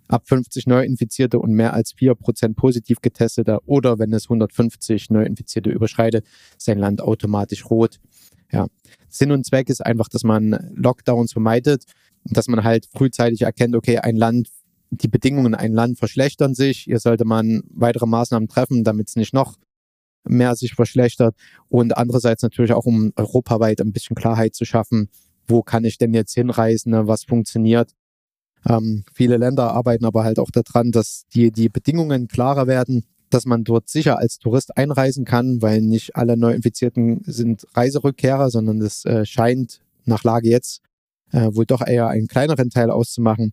ab 0.08 0.28
50 0.28 0.66
Neuinfizierte 0.66 1.38
und 1.38 1.52
mehr 1.52 1.74
als 1.74 1.94
4% 1.94 2.54
positiv 2.54 3.00
getestete 3.00 3.58
oder 3.66 3.98
wenn 3.98 4.12
es 4.12 4.24
150 4.24 5.10
Neuinfizierte 5.10 5.70
überschreitet, 5.70 6.24
ist 6.56 6.68
ein 6.68 6.78
Land 6.78 7.00
automatisch 7.00 7.66
rot. 7.66 7.98
Ja. 8.52 8.66
Sinn 9.08 9.32
und 9.32 9.44
Zweck 9.44 9.68
ist 9.68 9.84
einfach, 9.84 10.08
dass 10.08 10.22
man 10.22 10.70
Lockdowns 10.74 11.32
vermeidet 11.32 11.84
und 12.24 12.36
dass 12.36 12.48
man 12.48 12.64
halt 12.64 12.86
frühzeitig 12.86 13.42
erkennt, 13.42 13.74
okay, 13.74 13.98
ein 13.98 14.16
Land, 14.16 14.48
die 14.90 15.08
Bedingungen 15.08 15.46
in 15.46 15.54
einem 15.54 15.74
Land 15.74 15.98
verschlechtern 15.98 16.54
sich, 16.54 16.80
hier 16.80 17.00
sollte 17.00 17.24
man 17.24 17.62
weitere 17.70 18.06
Maßnahmen 18.06 18.48
treffen, 18.48 18.84
damit 18.84 19.08
es 19.08 19.16
nicht 19.16 19.34
noch 19.34 19.56
mehr 20.28 20.54
sich 20.56 20.74
verschlechtert 20.74 21.34
und 21.68 21.96
andererseits 21.96 22.42
natürlich 22.42 22.72
auch, 22.72 22.84
um 22.84 23.12
europaweit 23.16 23.80
ein 23.80 23.92
bisschen 23.92 24.16
Klarheit 24.16 24.54
zu 24.54 24.64
schaffen, 24.64 25.08
wo 25.46 25.62
kann 25.62 25.84
ich 25.84 25.98
denn 25.98 26.14
jetzt 26.14 26.34
hinreisen, 26.34 26.90
ne, 26.90 27.06
was 27.06 27.24
funktioniert. 27.24 27.92
Ähm, 28.68 29.04
viele 29.12 29.36
Länder 29.36 29.72
arbeiten 29.72 30.04
aber 30.04 30.24
halt 30.24 30.38
auch 30.38 30.50
daran, 30.50 30.92
dass 30.92 31.24
die, 31.34 31.50
die 31.50 31.68
Bedingungen 31.68 32.28
klarer 32.28 32.66
werden, 32.66 33.04
dass 33.30 33.44
man 33.44 33.64
dort 33.64 33.88
sicher 33.88 34.18
als 34.18 34.38
Tourist 34.38 34.76
einreisen 34.76 35.24
kann, 35.24 35.60
weil 35.62 35.80
nicht 35.80 36.16
alle 36.16 36.36
Neuinfizierten 36.36 37.22
sind 37.24 37.66
Reiserückkehrer, 37.74 38.50
sondern 38.50 38.80
es 38.80 39.04
äh, 39.04 39.24
scheint 39.24 39.80
nach 40.04 40.24
Lage 40.24 40.48
jetzt 40.48 40.80
äh, 41.32 41.48
wohl 41.52 41.66
doch 41.66 41.84
eher 41.86 42.08
einen 42.08 42.28
kleineren 42.28 42.70
Teil 42.70 42.90
auszumachen. 42.90 43.52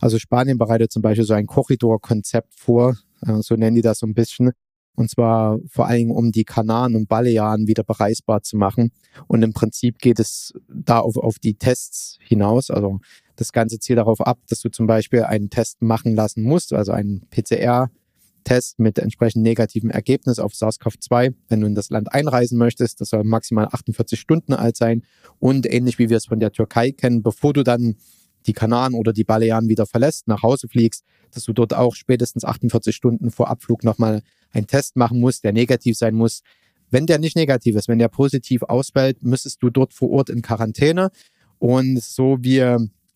Also 0.00 0.18
Spanien 0.18 0.58
bereitet 0.58 0.90
zum 0.92 1.02
Beispiel 1.02 1.24
so 1.24 1.34
ein 1.34 1.46
Korridorkonzept 1.46 2.54
vor, 2.54 2.96
äh, 3.24 3.40
so 3.40 3.54
nennen 3.54 3.76
die 3.76 3.82
das 3.82 4.00
so 4.00 4.06
ein 4.06 4.14
bisschen. 4.14 4.50
Und 4.94 5.10
zwar 5.10 5.58
vor 5.68 5.88
Dingen, 5.88 6.10
um 6.10 6.32
die 6.32 6.44
Kanaren 6.44 6.96
und 6.96 7.08
Balearen 7.08 7.66
wieder 7.66 7.82
bereisbar 7.82 8.42
zu 8.42 8.56
machen. 8.58 8.90
Und 9.26 9.42
im 9.42 9.54
Prinzip 9.54 9.98
geht 9.98 10.20
es 10.20 10.52
da 10.68 10.98
auf, 10.98 11.16
auf 11.16 11.38
die 11.38 11.54
Tests 11.54 12.18
hinaus. 12.20 12.70
Also 12.70 12.98
das 13.36 13.52
Ganze 13.52 13.78
zielt 13.78 13.98
darauf 13.98 14.20
ab, 14.20 14.38
dass 14.48 14.60
du 14.60 14.70
zum 14.70 14.86
Beispiel 14.86 15.22
einen 15.22 15.50
Test 15.50 15.82
machen 15.82 16.14
lassen 16.14 16.42
musst, 16.42 16.72
also 16.72 16.92
einen 16.92 17.26
PCR-Test 17.30 18.78
mit 18.78 18.98
entsprechend 18.98 19.42
negativem 19.42 19.90
Ergebnis 19.90 20.38
auf 20.38 20.52
SARS-CoV-2, 20.52 21.34
wenn 21.48 21.60
du 21.60 21.66
in 21.66 21.74
das 21.74 21.90
Land 21.90 22.12
einreisen 22.12 22.58
möchtest. 22.58 23.00
Das 23.00 23.10
soll 23.10 23.24
maximal 23.24 23.68
48 23.70 24.18
Stunden 24.18 24.52
alt 24.52 24.76
sein. 24.76 25.02
Und 25.38 25.66
ähnlich 25.66 25.98
wie 25.98 26.10
wir 26.10 26.16
es 26.16 26.26
von 26.26 26.40
der 26.40 26.52
Türkei 26.52 26.92
kennen, 26.92 27.22
bevor 27.22 27.52
du 27.52 27.62
dann 27.62 27.96
die 28.46 28.52
Kanaren 28.52 28.94
oder 28.94 29.12
die 29.12 29.24
Balearen 29.24 29.68
wieder 29.68 29.86
verlässt, 29.86 30.28
nach 30.28 30.42
Hause 30.42 30.68
fliegst, 30.68 31.04
dass 31.30 31.44
du 31.44 31.52
dort 31.52 31.74
auch 31.74 31.94
spätestens 31.94 32.44
48 32.44 32.94
Stunden 32.94 33.30
vor 33.30 33.48
Abflug 33.48 33.84
nochmal 33.84 34.22
einen 34.50 34.66
Test 34.66 34.96
machen 34.96 35.20
musst, 35.20 35.44
der 35.44 35.52
negativ 35.52 35.96
sein 35.96 36.14
muss. 36.14 36.42
Wenn 36.90 37.06
der 37.06 37.18
nicht 37.18 37.36
negativ 37.36 37.76
ist, 37.76 37.88
wenn 37.88 37.98
der 37.98 38.08
positiv 38.08 38.62
ausfällt, 38.64 39.22
müsstest 39.22 39.62
du 39.62 39.70
dort 39.70 39.94
vor 39.94 40.10
Ort 40.10 40.28
in 40.28 40.42
Quarantäne. 40.42 41.10
Und 41.58 42.02
so 42.02 42.38
wie, 42.40 42.60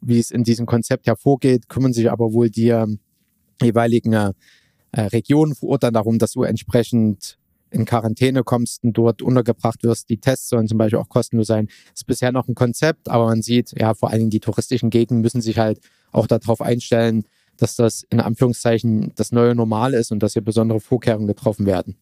wie 0.00 0.18
es 0.18 0.30
in 0.30 0.44
diesem 0.44 0.66
Konzept 0.66 1.06
hervorgeht, 1.06 1.68
kümmern 1.68 1.92
sich 1.92 2.10
aber 2.10 2.32
wohl 2.32 2.50
die 2.50 2.68
ähm, 2.68 3.00
jeweiligen 3.62 4.12
äh, 4.12 4.32
Regionen 4.96 5.54
vor 5.54 5.70
Ort 5.70 5.82
dann 5.82 5.94
darum, 5.94 6.18
dass 6.18 6.32
du 6.32 6.42
entsprechend 6.42 7.38
in 7.70 7.84
Quarantäne 7.84 8.44
kommst 8.44 8.84
und 8.84 8.92
dort 8.94 9.22
untergebracht 9.22 9.82
wirst. 9.82 10.08
Die 10.08 10.18
Tests 10.18 10.48
sollen 10.48 10.68
zum 10.68 10.78
Beispiel 10.78 10.98
auch 10.98 11.08
kostenlos 11.08 11.48
sein. 11.48 11.68
Ist 11.94 12.06
bisher 12.06 12.32
noch 12.32 12.48
ein 12.48 12.54
Konzept, 12.54 13.08
aber 13.08 13.26
man 13.26 13.42
sieht, 13.42 13.78
ja, 13.78 13.94
vor 13.94 14.10
allen 14.10 14.20
Dingen 14.20 14.30
die 14.30 14.40
touristischen 14.40 14.90
Gegenden 14.90 15.20
müssen 15.20 15.40
sich 15.40 15.58
halt 15.58 15.80
auch 16.12 16.26
darauf 16.26 16.60
einstellen, 16.60 17.24
dass 17.56 17.76
das 17.76 18.04
in 18.10 18.20
Anführungszeichen 18.20 19.12
das 19.16 19.32
neue 19.32 19.54
Normal 19.54 19.94
ist 19.94 20.12
und 20.12 20.22
dass 20.22 20.34
hier 20.34 20.42
besondere 20.42 20.80
Vorkehrungen 20.80 21.26
getroffen 21.26 21.66
werden. 21.66 21.96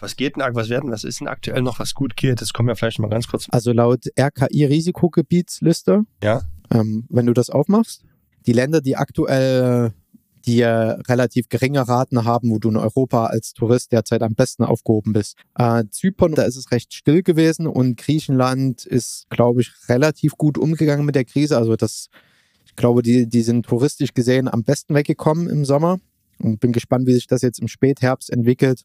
Was 0.00 0.16
geht 0.16 0.36
denn, 0.36 0.42
was 0.54 0.68
werden, 0.68 0.90
was 0.90 1.04
ist 1.04 1.20
denn 1.20 1.28
aktuell 1.28 1.62
noch, 1.62 1.78
was 1.78 1.94
gut 1.94 2.16
geht? 2.16 2.40
Das 2.40 2.52
kommen 2.52 2.68
wir 2.68 2.76
vielleicht 2.76 2.98
mal 2.98 3.08
ganz 3.08 3.28
kurz. 3.28 3.46
Also 3.50 3.72
laut 3.72 4.04
RKI-Risikogebietsliste, 4.18 6.04
Ja. 6.22 6.42
ähm, 6.72 7.04
wenn 7.08 7.26
du 7.26 7.32
das 7.32 7.50
aufmachst, 7.50 8.02
die 8.46 8.52
Länder, 8.52 8.80
die 8.80 8.96
aktuell 8.96 9.92
die 10.46 10.62
äh, 10.62 10.66
relativ 10.68 11.50
geringe 11.50 11.86
Raten 11.86 12.24
haben, 12.24 12.48
wo 12.50 12.58
du 12.58 12.70
in 12.70 12.76
Europa 12.78 13.26
als 13.26 13.52
Tourist 13.52 13.92
derzeit 13.92 14.22
am 14.22 14.34
besten 14.34 14.64
aufgehoben 14.64 15.12
bist. 15.12 15.36
Äh, 15.58 15.84
Zypern, 15.90 16.34
da 16.34 16.44
ist 16.44 16.56
es 16.56 16.70
recht 16.72 16.94
still 16.94 17.22
gewesen 17.22 17.66
und 17.66 17.98
Griechenland 17.98 18.86
ist, 18.86 19.26
glaube 19.28 19.60
ich, 19.60 19.70
relativ 19.90 20.32
gut 20.38 20.56
umgegangen 20.56 21.04
mit 21.04 21.14
der 21.14 21.26
Krise. 21.26 21.58
Also 21.58 21.76
das, 21.76 22.08
ich 22.64 22.74
glaube, 22.74 23.02
die, 23.02 23.26
die 23.28 23.42
sind 23.42 23.66
touristisch 23.66 24.14
gesehen 24.14 24.48
am 24.48 24.64
besten 24.64 24.94
weggekommen 24.94 25.46
im 25.50 25.66
Sommer 25.66 25.98
und 26.38 26.58
bin 26.58 26.72
gespannt, 26.72 27.06
wie 27.06 27.12
sich 27.12 27.26
das 27.26 27.42
jetzt 27.42 27.60
im 27.60 27.68
Spätherbst 27.68 28.30
entwickelt. 28.30 28.84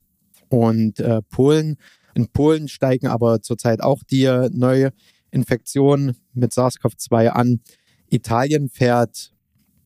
Und 0.49 0.99
äh, 0.99 1.21
Polen, 1.23 1.77
in 2.13 2.27
Polen 2.29 2.67
steigen 2.67 3.08
aber 3.08 3.41
zurzeit 3.41 3.81
auch 3.81 4.03
die 4.03 4.25
äh, 4.25 4.49
neue 4.53 4.91
Infektionen 5.31 6.15
mit 6.34 6.53
SARS-CoV-2 6.53 7.27
an. 7.27 7.62
Italien 8.10 8.69
fährt 8.69 9.34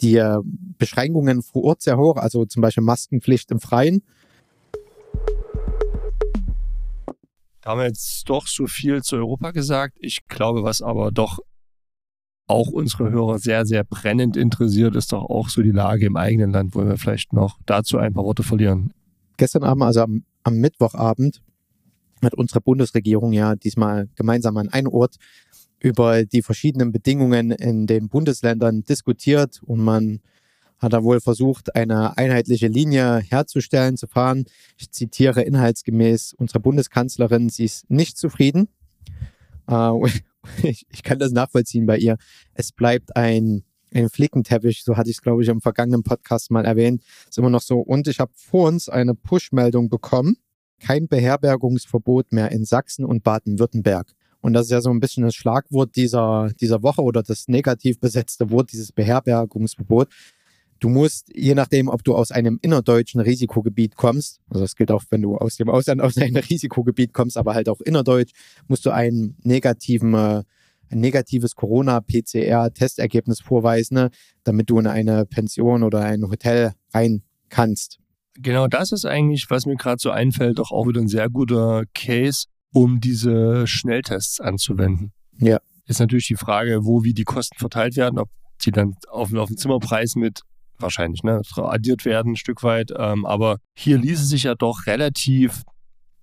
die 0.01 0.15
äh, 0.15 0.39
Beschränkungen 0.77 1.41
vor 1.41 1.63
Ort 1.63 1.81
sehr 1.81 1.97
hoch, 1.97 2.17
also 2.17 2.45
zum 2.45 2.61
Beispiel 2.61 2.83
Maskenpflicht 2.83 3.51
im 3.51 3.59
Freien. 3.59 4.03
Da 7.61 7.71
haben 7.71 7.79
wir 7.79 7.87
jetzt 7.87 8.29
doch 8.29 8.47
so 8.47 8.67
viel 8.67 9.01
zu 9.01 9.17
Europa 9.17 9.51
gesagt. 9.51 9.97
Ich 9.99 10.25
glaube, 10.27 10.63
was 10.63 10.81
aber 10.81 11.11
doch 11.11 11.39
auch 12.47 12.69
unsere 12.69 13.11
Hörer 13.11 13.37
sehr, 13.37 13.65
sehr 13.65 13.83
brennend 13.83 14.35
interessiert, 14.35 14.95
ist 14.95 15.13
doch 15.13 15.23
auch 15.23 15.49
so 15.49 15.61
die 15.61 15.71
Lage 15.71 16.05
im 16.05 16.15
eigenen 16.15 16.51
Land. 16.51 16.73
Wollen 16.73 16.89
wir 16.89 16.97
vielleicht 16.97 17.33
noch 17.33 17.59
dazu 17.65 17.97
ein 17.97 18.13
paar 18.13 18.23
Worte 18.23 18.43
verlieren? 18.43 18.91
Gestern 19.37 19.63
Abend, 19.63 19.83
also 19.83 20.01
am, 20.01 20.23
am 20.43 20.57
Mittwochabend, 20.57 21.41
hat 22.21 22.33
unsere 22.33 22.61
Bundesregierung 22.61 23.31
ja 23.33 23.55
diesmal 23.55 24.09
gemeinsam 24.15 24.57
an 24.57 24.69
einem 24.69 24.89
Ort 24.89 25.15
über 25.79 26.25
die 26.25 26.41
verschiedenen 26.41 26.91
Bedingungen 26.91 27.51
in 27.51 27.87
den 27.87 28.09
Bundesländern 28.09 28.83
diskutiert 28.83 29.61
und 29.63 29.79
man 29.79 30.19
hat 30.77 30.93
da 30.93 31.03
wohl 31.03 31.19
versucht, 31.19 31.75
eine 31.75 32.17
einheitliche 32.17 32.67
Linie 32.67 33.19
herzustellen, 33.19 33.97
zu 33.97 34.07
fahren. 34.07 34.45
Ich 34.77 34.91
zitiere 34.91 35.41
inhaltsgemäß 35.41 36.33
unsere 36.37 36.59
Bundeskanzlerin, 36.61 37.49
sie 37.49 37.65
ist 37.65 37.89
nicht 37.89 38.17
zufrieden. 38.17 38.69
Äh, 39.67 39.91
ich, 40.63 40.85
ich 40.89 41.03
kann 41.03 41.19
das 41.19 41.31
nachvollziehen 41.31 41.85
bei 41.85 41.97
ihr. 41.97 42.17
Es 42.53 42.71
bleibt 42.71 43.15
ein, 43.15 43.63
ein 43.93 44.09
Flickenteppich, 44.09 44.83
so 44.83 44.97
hatte 44.97 45.09
ich 45.09 45.17
es, 45.17 45.21
glaube 45.21 45.43
ich, 45.43 45.49
im 45.49 45.61
vergangenen 45.61 46.03
Podcast 46.03 46.51
mal 46.51 46.65
erwähnt. 46.65 47.03
Ist 47.27 47.37
immer 47.37 47.49
noch 47.49 47.61
so. 47.61 47.79
Und 47.79 48.07
ich 48.07 48.19
habe 48.19 48.31
vor 48.35 48.67
uns 48.67 48.89
eine 48.89 49.15
Push-Meldung 49.15 49.89
bekommen. 49.89 50.37
Kein 50.79 51.07
Beherbergungsverbot 51.07 52.31
mehr 52.31 52.51
in 52.51 52.65
Sachsen 52.65 53.05
und 53.05 53.23
Baden-Württemberg. 53.23 54.13
Und 54.41 54.53
das 54.53 54.67
ist 54.67 54.71
ja 54.71 54.81
so 54.81 54.89
ein 54.89 54.99
bisschen 54.99 55.23
das 55.23 55.35
Schlagwort 55.35 55.95
dieser, 55.95 56.49
dieser 56.59 56.81
Woche 56.81 57.01
oder 57.01 57.23
das 57.23 57.47
negativ 57.47 57.99
besetzte 57.99 58.49
Wort, 58.51 58.71
dieses 58.71 58.91
Beherbergungsverbot. 58.91 60.07
Du 60.79 60.87
musst, 60.87 61.27
je 61.35 61.55
nachdem, 61.55 61.89
ob 61.89 62.05
du 62.05 62.15
aus 62.15 62.31
einem 62.31 62.57
innerdeutschen 62.61 63.19
Risikogebiet 63.19 63.97
kommst, 63.97 64.39
also 64.49 64.63
das 64.63 64.77
gilt 64.77 64.91
auch, 64.91 65.03
wenn 65.09 65.21
du 65.21 65.37
aus 65.37 65.57
dem 65.57 65.69
Ausland 65.69 65.99
aus 65.99 66.17
einem 66.17 66.37
Risikogebiet 66.49 67.13
kommst, 67.13 67.35
aber 67.35 67.53
halt 67.53 67.67
auch 67.67 67.81
innerdeutsch, 67.81 68.31
musst 68.69 68.85
du 68.85 68.91
einen 68.91 69.35
negativen, 69.43 70.13
äh, 70.13 70.43
ein 70.89 70.99
negatives 70.99 71.55
Corona-PCR-Testergebnis 71.55 73.41
vorweisen, 73.41 73.95
ne, 73.95 74.09
damit 74.43 74.69
du 74.69 74.79
in 74.79 74.87
eine 74.87 75.25
Pension 75.25 75.83
oder 75.83 76.01
ein 76.01 76.23
Hotel 76.23 76.73
rein 76.93 77.23
kannst. 77.49 77.99
Genau 78.35 78.67
das 78.67 78.91
ist 78.91 79.05
eigentlich, 79.05 79.49
was 79.49 79.65
mir 79.65 79.75
gerade 79.75 79.99
so 79.99 80.11
einfällt, 80.11 80.59
doch 80.59 80.71
auch 80.71 80.87
wieder 80.87 81.01
ein 81.01 81.07
sehr 81.07 81.29
guter 81.29 81.83
Case, 81.93 82.45
um 82.73 82.99
diese 83.01 83.67
Schnelltests 83.67 84.39
anzuwenden. 84.39 85.11
Ja. 85.39 85.59
Ist 85.85 85.99
natürlich 85.99 86.27
die 86.27 86.35
Frage, 86.35 86.85
wo 86.85 87.03
wie 87.03 87.13
die 87.13 87.23
Kosten 87.23 87.57
verteilt 87.57 87.97
werden, 87.97 88.19
ob 88.19 88.29
die 88.61 88.71
dann 88.71 88.95
auf, 89.09 89.33
auf 89.33 89.47
den 89.47 89.57
Zimmerpreis 89.57 90.15
mit 90.15 90.41
wahrscheinlich 90.77 91.23
ne, 91.23 91.41
addiert 91.55 92.05
werden, 92.05 92.33
ein 92.33 92.35
Stück 92.35 92.63
weit. 92.63 92.91
Ähm, 92.95 93.25
aber 93.25 93.57
hier 93.75 93.97
ließe 93.97 94.25
sich 94.25 94.43
ja 94.43 94.55
doch 94.55 94.85
relativ 94.85 95.63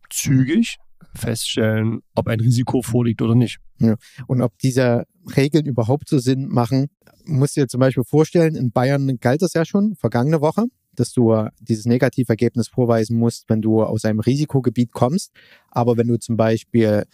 zügig 0.09 0.79
feststellen, 1.15 2.01
ob 2.15 2.29
ein 2.29 2.41
Risiko 2.41 2.83
vorliegt 2.83 3.23
oder 3.23 3.35
nicht. 3.35 3.59
Ja. 3.79 3.97
Und 4.27 4.43
ob 4.43 4.59
diese 4.59 5.07
Regeln 5.37 5.67
überhaupt 5.67 6.09
so 6.09 6.19
Sinn 6.19 6.49
machen, 6.49 6.87
musst 7.25 7.57
du 7.57 7.63
dir 7.63 7.69
zum 7.69 7.81
Beispiel 7.81 8.05
vorstellen, 8.05 8.55
in 8.55 8.71
Bayern 8.71 9.19
galt 9.21 9.43
das 9.43 9.55
ja 9.55 9.65
schon 9.65 9.97
vergangene 9.97 10.41
Woche, 10.41 10.65
dass 10.95 11.13
du 11.13 11.35
dieses 11.61 11.85
Negativergebnis 11.85 12.69
vorweisen 12.69 13.19
musst, 13.19 13.49
wenn 13.49 13.61
du 13.61 13.83
aus 13.83 14.05
einem 14.05 14.21
Risikogebiet 14.21 14.93
kommst. 14.93 15.33
Aber 15.71 15.97
wenn 15.97 16.09
du 16.09 16.19
zum 16.19 16.37
Beispiel 16.37 17.05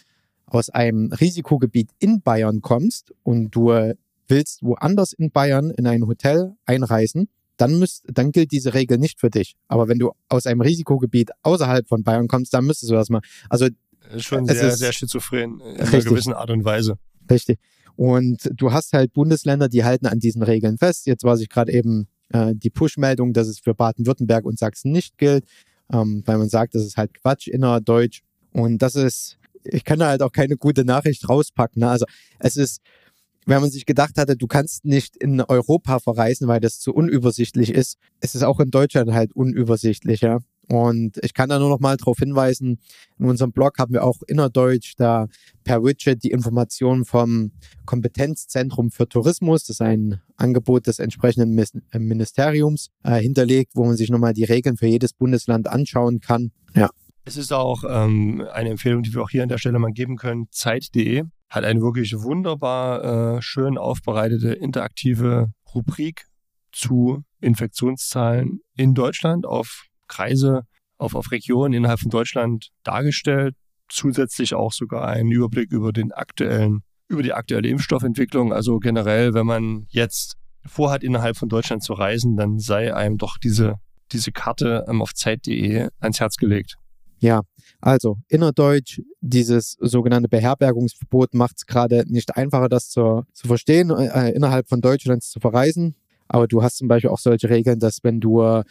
aus 0.47 0.69
einem 0.71 1.13
Risikogebiet 1.13 1.91
in 1.99 2.23
Bayern 2.23 2.61
kommst 2.61 3.13
und 3.23 3.51
du 3.51 3.95
willst 4.29 4.63
woanders 4.63 5.13
in 5.13 5.31
Bayern 5.31 5.71
in 5.71 5.87
ein 5.87 6.07
Hotel 6.07 6.55
einreisen, 6.65 7.29
dann, 7.57 7.79
müsst, 7.79 8.05
dann 8.07 8.33
gilt 8.33 8.53
diese 8.53 8.75
Regel 8.75 8.99
nicht 8.99 9.21
für 9.21 9.31
dich. 9.31 9.55
Aber 9.69 9.89
wenn 9.89 9.99
du 9.99 10.13
aus 10.29 10.47
einem 10.47 10.63
Risikogebiet 10.63 11.31
außerhalb 11.43 11.89
von 11.89 12.03
Bayern 12.03 12.29
kommst, 12.29 12.55
dann 12.55 12.65
müsstest 12.65 12.91
du 12.91 12.97
das 12.97 13.11
mal. 13.11 13.21
Also 13.49 13.69
schon 14.19 14.47
sehr, 14.47 14.69
ist, 14.69 14.79
sehr 14.79 14.93
schizophren 14.93 15.61
in 15.61 15.77
richtig, 15.77 15.95
einer 15.95 16.03
gewissen 16.05 16.33
Art 16.33 16.51
und 16.51 16.65
Weise. 16.65 16.99
Richtig. 17.31 17.59
Und 17.97 18.51
du 18.55 18.73
hast 18.73 18.93
halt 18.93 19.13
Bundesländer, 19.13 19.69
die 19.69 19.85
halten 19.85 20.07
an 20.07 20.19
diesen 20.19 20.43
Regeln 20.43 20.79
fest. 20.79 21.07
Jetzt 21.07 21.25
war 21.25 21.37
sich 21.37 21.49
gerade 21.49 21.73
eben 21.73 22.09
äh, 22.33 22.55
die 22.55 22.71
Push-Meldung, 22.71 23.33
dass 23.33 23.49
es 23.49 23.59
für 23.59 23.75
Baden-Württemberg 23.75 24.45
und 24.45 24.59
Sachsen 24.59 24.93
nicht 24.93 25.19
gilt, 25.19 25.45
ähm, 25.93 26.23
weil 26.27 26.39
man 26.39 26.49
sagt, 26.49 26.75
das 26.75 26.83
ist 26.83 26.97
halt 26.97 27.15
Quatsch 27.15 27.49
innerdeutsch. 27.49 28.23
Und 28.53 28.79
das 28.79 28.95
ist, 28.95 29.39
ich 29.65 29.85
kann 29.85 29.99
da 29.99 30.09
halt 30.09 30.23
auch 30.23 30.33
keine 30.33 30.57
gute 30.57 30.85
Nachricht 30.85 31.29
rauspacken. 31.29 31.81
Ne? 31.81 31.91
Also 31.91 32.07
es 32.39 32.57
ist, 32.57 32.81
wenn 33.47 33.61
man 33.61 33.71
sich 33.71 33.87
gedacht 33.87 34.17
hatte, 34.19 34.37
du 34.37 34.47
kannst 34.47 34.85
nicht 34.85 35.17
in 35.17 35.41
Europa 35.41 35.99
verreisen, 35.99 36.49
weil 36.49 36.61
das 36.61 36.79
zu 36.79 36.95
unübersichtlich 36.95 37.75
ist, 37.75 37.99
ist 38.21 38.35
es 38.35 38.43
auch 38.43 38.61
in 38.61 38.71
Deutschland 38.71 39.13
halt 39.13 39.35
unübersichtlicher. 39.35 40.41
Und 40.69 41.19
ich 41.23 41.35
kann 41.35 41.49
da 41.49 41.59
nur 41.59 41.69
noch 41.69 41.81
mal 41.81 41.97
darauf 41.97 42.19
hinweisen, 42.19 42.79
in 43.19 43.27
unserem 43.27 43.53
Blog 43.53 43.79
haben 43.79 43.93
wir 43.93 44.05
auch 44.05 44.23
innerdeutsch 44.27 44.95
da 44.97 45.27
per 45.65 45.83
Widget 45.83 46.23
die 46.23 46.31
Informationen 46.31 47.05
vom 47.05 47.53
Kompetenzzentrum 47.85 48.91
für 48.91 49.09
Tourismus, 49.09 49.65
das 49.65 49.77
ist 49.77 49.83
ein 49.83 50.21
Angebot 50.37 50.87
des 50.87 50.99
entsprechenden 50.99 51.59
äh, 51.59 51.99
Ministeriums, 51.99 52.91
äh, 53.03 53.21
hinterlegt, 53.21 53.73
wo 53.75 53.85
man 53.85 53.97
sich 53.97 54.11
nochmal 54.11 54.35
die 54.35 54.45
Regeln 54.45 54.77
für 54.77 54.87
jedes 54.87 55.13
Bundesland 55.13 55.69
anschauen 55.69 56.21
kann. 56.21 56.53
Ja. 56.75 56.91
Es 57.25 57.37
ist 57.37 57.53
auch 57.53 57.85
ähm, 57.89 58.43
eine 58.53 58.71
Empfehlung, 58.71 59.03
die 59.03 59.15
wir 59.15 59.23
auch 59.23 59.31
hier 59.31 59.45
an 59.45 59.49
der 59.49 59.59
Stelle 59.59 59.79
mal 59.79 59.93
geben 59.93 60.17
können, 60.17 60.49
zeit.de 60.51 61.25
hat 61.53 61.65
eine 61.65 61.83
wirklich 61.83 62.15
wunderbar 62.15 63.37
äh, 63.37 63.43
schön 63.43 63.77
aufbereitete 63.77 64.55
interaktive 64.55 65.53
Rubrik 65.75 66.25
zu 66.73 67.25
Infektionszahlen 67.41 68.61
in 68.75 68.95
Deutschland 68.95 69.45
auf 69.45 69.85
Kreise, 70.13 70.63
auf, 70.99 71.15
auf 71.15 71.31
Regionen 71.31 71.75
innerhalb 71.75 72.01
von 72.01 72.11
Deutschland 72.11 72.71
dargestellt. 72.83 73.55
Zusätzlich 73.89 74.55
auch 74.55 74.73
sogar 74.73 75.09
einen 75.09 75.31
Überblick 75.31 75.71
über 75.71 75.93
den 75.93 76.13
aktuellen, 76.13 76.83
über 77.09 77.23
die 77.23 77.33
aktuelle 77.33 77.69
Impfstoffentwicklung. 77.69 78.53
Also 78.53 78.79
generell, 78.79 79.35
wenn 79.35 79.47
man 79.47 79.87
jetzt 79.89 80.37
vorhat, 80.65 81.03
innerhalb 81.03 81.37
von 81.37 81.49
Deutschland 81.49 81.83
zu 81.83 81.93
reisen, 81.93 82.37
dann 82.37 82.59
sei 82.59 82.95
einem 82.95 83.19
doch 83.19 83.37
diese, 83.39 83.77
diese 84.13 84.33
Karte 84.33 84.85
ähm, 84.89 85.03
auf 85.03 85.13
zeit.de 85.13 85.89
ans 86.01 86.21
Herz 86.21 86.37
gelegt. 86.37 86.77
Ja, 87.19 87.43
also 87.81 88.19
innerdeutsch, 88.29 89.01
dieses 89.21 89.77
sogenannte 89.81 90.29
Beherbergungsverbot 90.29 91.35
macht 91.35 91.57
es 91.59 91.67
gerade 91.67 92.05
nicht 92.09 92.37
einfacher, 92.37 92.69
das 92.69 92.89
zu, 92.89 93.25
zu 93.33 93.47
verstehen, 93.47 93.91
äh, 93.91 94.31
innerhalb 94.31 94.69
von 94.69 94.81
Deutschlands 94.81 95.31
zu 95.31 95.39
verreisen. 95.39 95.95
Aber 96.29 96.49
du 96.49 96.63
hast 96.63 96.79
zum 96.79 96.89
Beispiel 96.89 97.11
auch 97.11 97.19
solche 97.19 97.49
Regeln, 97.49 97.79
dass 97.79 97.99
wenn 98.03 98.19
du 98.21 98.63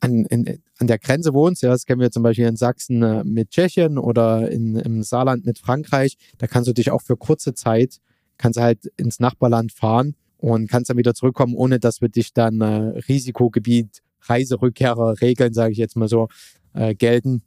an, 0.00 0.24
in, 0.26 0.62
an 0.78 0.86
der 0.86 0.98
Grenze 0.98 1.32
wohnst, 1.34 1.62
ja, 1.62 1.70
das 1.70 1.86
kennen 1.86 2.00
wir 2.00 2.10
zum 2.10 2.22
Beispiel 2.22 2.46
in 2.46 2.56
Sachsen 2.56 3.02
äh, 3.02 3.24
mit 3.24 3.50
Tschechien 3.50 3.98
oder 3.98 4.50
in, 4.50 4.76
im 4.76 5.02
Saarland 5.02 5.46
mit 5.46 5.58
Frankreich, 5.58 6.16
da 6.38 6.46
kannst 6.46 6.68
du 6.68 6.72
dich 6.72 6.90
auch 6.90 7.02
für 7.02 7.16
kurze 7.16 7.54
Zeit, 7.54 7.98
kannst 8.38 8.58
halt 8.58 8.86
ins 8.96 9.20
Nachbarland 9.20 9.72
fahren 9.72 10.16
und 10.38 10.70
kannst 10.70 10.90
dann 10.90 10.96
wieder 10.96 11.14
zurückkommen, 11.14 11.54
ohne 11.54 11.78
dass 11.78 12.00
wir 12.00 12.08
dich 12.08 12.32
dann 12.32 12.60
äh, 12.60 12.98
Risikogebiet, 13.08 14.02
Reiserückkehrer 14.22 15.20
Regeln, 15.20 15.52
sage 15.52 15.72
ich 15.72 15.78
jetzt 15.78 15.96
mal 15.96 16.08
so, 16.08 16.28
äh, 16.74 16.94
gelten. 16.94 17.42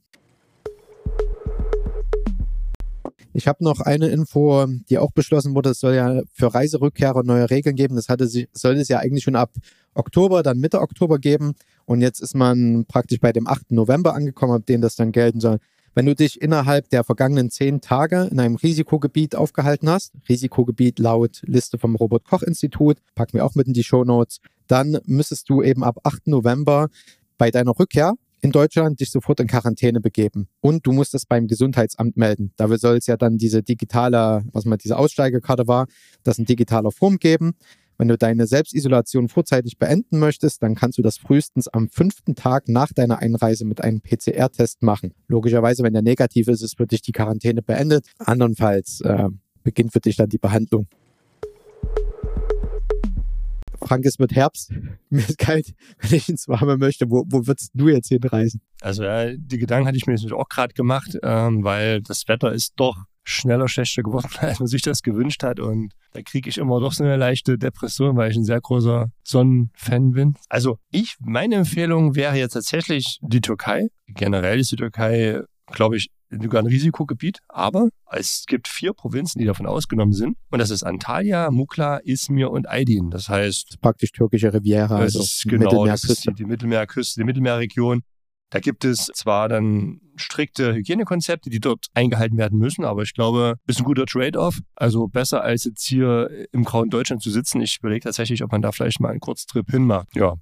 Ich 3.34 3.48
habe 3.48 3.64
noch 3.64 3.80
eine 3.80 4.10
Info, 4.10 4.66
die 4.90 5.00
auch 5.00 5.12
beschlossen 5.12 5.56
wurde. 5.56 5.72
Es 5.72 5.80
soll 5.80 5.96
ja 5.96 6.22
für 6.34 6.54
Reiserückkehrer 6.54 7.24
neue 7.24 7.50
Regeln 7.50 7.76
geben. 7.76 7.96
Das 7.96 8.08
hatte 8.08 8.28
sich, 8.28 8.48
soll 8.54 8.76
es 8.76 8.88
ja 8.88 9.00
eigentlich 9.00 9.24
schon 9.24 9.36
ab 9.36 9.52
Oktober, 9.96 10.44
dann 10.44 10.60
Mitte 10.60 10.82
Oktober 10.82 11.18
geben. 11.18 11.54
Und 11.86 12.02
jetzt 12.02 12.22
ist 12.22 12.36
man 12.36 12.86
praktisch 12.88 13.20
bei 13.20 13.32
dem 13.32 13.48
8. 13.48 13.72
November 13.72 14.14
angekommen, 14.14 14.54
ab 14.54 14.66
dem 14.68 14.82
das 14.82 14.96
dann 14.96 15.12
gelten 15.12 15.40
soll. 15.40 15.58
Wenn 15.96 16.06
du 16.06 16.16
dich 16.16 16.42
innerhalb 16.42 16.90
der 16.90 17.04
vergangenen 17.04 17.52
zehn 17.52 17.82
Tage 17.82 18.28
in 18.32 18.40
einem 18.40 18.56
Risikogebiet 18.56 19.36
aufgehalten 19.36 19.90
hast, 19.90 20.14
Risikogebiet 20.28 20.98
laut 20.98 21.42
Liste 21.46 21.78
vom 21.78 21.96
Robert-Koch-Institut, 21.96 22.98
packen 23.14 23.34
wir 23.34 23.46
auch 23.46 23.54
mit 23.54 23.68
in 23.68 23.74
die 23.74 23.84
Show 23.84 24.04
Notes, 24.04 24.40
dann 24.68 25.00
müsstest 25.06 25.50
du 25.50 25.62
eben 25.62 25.84
ab 25.84 26.00
8. 26.04 26.28
November 26.28 26.90
bei 27.38 27.52
deiner 27.52 27.78
Rückkehr 27.78 28.14
in 28.44 28.52
Deutschland 28.52 29.00
dich 29.00 29.10
sofort 29.10 29.40
in 29.40 29.48
Quarantäne 29.48 30.02
begeben. 30.02 30.50
Und 30.60 30.86
du 30.86 30.92
musst 30.92 31.16
es 31.16 31.26
beim 31.26 31.48
Gesundheitsamt 31.48 32.18
melden. 32.18 32.52
Dafür 32.58 32.78
soll 32.78 32.98
es 32.98 33.08
ja 33.08 33.16
dann 33.16 33.38
diese 33.38 33.64
digitale, 33.64 34.44
was 34.52 34.66
mal 34.66 34.76
diese 34.76 34.98
Aussteigerkarte 34.98 35.66
war, 35.66 35.88
das 36.24 36.40
in 36.40 36.46
digitaler 36.46 36.92
Form 36.92 37.20
geben. 37.20 37.54
Wenn 37.98 38.10
du 38.10 38.18
deine 38.18 38.46
Selbstisolation 38.46 39.30
vorzeitig 39.30 39.78
beenden 39.78 40.20
möchtest, 40.20 40.62
dann 40.62 40.76
kannst 40.76 40.98
du 40.98 41.02
das 41.02 41.18
frühestens 41.18 41.70
am 41.70 41.88
fünften 41.88 42.36
Tag 42.36 42.68
nach 42.68 42.92
deiner 42.92 43.20
Einreise 43.20 43.64
mit 43.64 43.82
einem 43.82 44.02
PCR-Test 44.02 44.84
machen. 44.84 45.14
Logischerweise, 45.30 45.84
wenn 45.84 45.94
der 45.94 46.02
negativ 46.02 46.50
ist, 46.50 46.62
ist 46.62 46.76
für 46.76 46.88
dich 46.88 47.02
die 47.02 47.14
Quarantäne 47.14 47.62
beendet. 47.62 48.08
Andernfalls 48.18 49.00
äh, 49.02 49.30
beginnt 49.64 49.94
für 49.94 50.02
dich 50.02 50.18
dann 50.18 50.28
die 50.28 50.38
Behandlung. 50.38 50.88
Frank, 53.88 54.06
es 54.06 54.20
wird 54.20 54.34
Herbst, 54.34 54.72
mir 55.10 55.28
ist 55.28 55.38
kalt, 55.38 55.74
wenn 56.00 56.18
ich 56.18 56.30
ins 56.30 56.48
Warme 56.48 56.78
möchte. 56.78 57.10
Wo, 57.10 57.24
wo 57.28 57.48
würdest 57.48 57.72
du 57.74 57.90
jetzt 57.90 58.10
hinreisen? 58.10 58.62
Also 58.82 59.04
ja, 59.04 59.32
die 59.36 59.58
Gedanken 59.58 59.88
hatte 59.88 59.98
ich 59.98 60.06
mir 60.06 60.14
natürlich 60.14 60.34
auch 60.34 60.50
gerade 60.50 60.74
gemacht, 60.74 61.18
ähm, 61.24 61.64
weil 61.64 62.02
das 62.02 62.28
Wetter 62.28 62.52
ist 62.52 62.74
doch 62.78 62.98
schneller 63.24 63.68
schlechter 63.68 64.04
geworden, 64.04 64.30
als 64.40 64.60
man 64.60 64.68
sich 64.68 64.82
das 64.82 65.02
gewünscht 65.02 65.44
hat. 65.44 65.60
Und 65.60 65.94
da 66.12 66.22
kriege 66.22 66.50
ich 66.50 66.58
immer 66.58 66.80
doch 66.80 66.94
so 66.94 67.04
eine 67.04 67.18
leichte 67.18 67.58
Depression, 67.58 68.16
weil 68.18 68.32
ich 68.32 68.38
ein 68.38 68.44
sehr 68.44 68.62
großer 68.62 69.10
Sonnenfan 69.24 70.12
bin. 70.12 70.36
Also 70.50 70.78
ich, 70.92 71.16
meine 71.20 71.56
Empfehlung 71.56 72.16
wäre 72.16 72.36
jetzt 72.36 72.54
tatsächlich 72.54 73.20
die 73.22 73.42
Türkei. 73.42 73.88
Generell 74.08 74.60
ist 74.60 74.72
die 74.72 74.78
Türkei, 74.78 75.42
glaube 75.68 75.98
ich, 75.98 76.10
sogar 76.42 76.62
ein 76.62 76.68
Risikogebiet, 76.68 77.40
aber 77.48 77.90
es 78.12 78.46
gibt 78.48 78.68
vier 78.68 78.94
Provinzen, 78.94 79.40
die 79.40 79.46
davon 79.46 79.66
ausgenommen 79.66 80.14
sind. 80.14 80.38
Und 80.52 80.60
das 80.60 80.70
ist 80.70 80.84
Antalya, 80.84 81.52
Mukla, 81.52 82.00
Izmir 82.04 82.52
und 82.52 82.68
Aydin. 82.68 83.10
Das 83.10 83.30
heißt, 83.30 83.80
Praktisch 83.82 84.12
türkische 84.12 84.54
Riviera, 84.54 85.00
das 85.00 85.16
also 85.16 85.20
ist 85.22 85.44
genau, 85.48 85.86
das 85.86 86.04
ist 86.04 86.10
Mittelmeerküste. 86.10 86.32
die, 86.32 86.36
die 86.36 86.46
Mittelmeerküste, 86.46 87.20
die 87.20 87.26
Mittelmeerregion. 87.26 88.02
Da 88.50 88.60
gibt 88.60 88.86
es 88.86 89.08
zwar 89.16 89.50
dann 89.50 90.00
strikte 90.16 90.76
Hygienekonzepte, 90.76 91.50
die 91.50 91.60
dort 91.60 91.88
eingehalten 91.96 92.38
werden 92.38 92.60
müssen, 92.60 92.86
aber 92.86 93.02
ich 93.02 93.16
glaube, 93.16 93.56
ist 93.66 93.80
ein 93.80 93.84
guter 93.84 94.06
Trade-off. 94.06 94.60
Also 94.76 95.08
besser 95.08 95.44
als 95.44 95.64
jetzt 95.64 95.84
hier 95.84 96.30
im 96.52 96.64
grauen 96.64 96.92
Deutschland 96.92 97.24
zu 97.24 97.32
sitzen. 97.32 97.62
Ich 97.62 97.80
überlege 97.80 98.02
tatsächlich, 98.02 98.44
ob 98.44 98.52
man 98.52 98.62
da 98.62 98.72
vielleicht 98.72 99.00
mal 99.00 99.10
einen 99.10 99.22
Kurztrip 99.22 99.72
hinmacht. 99.72 100.16
Ja, 100.16 100.36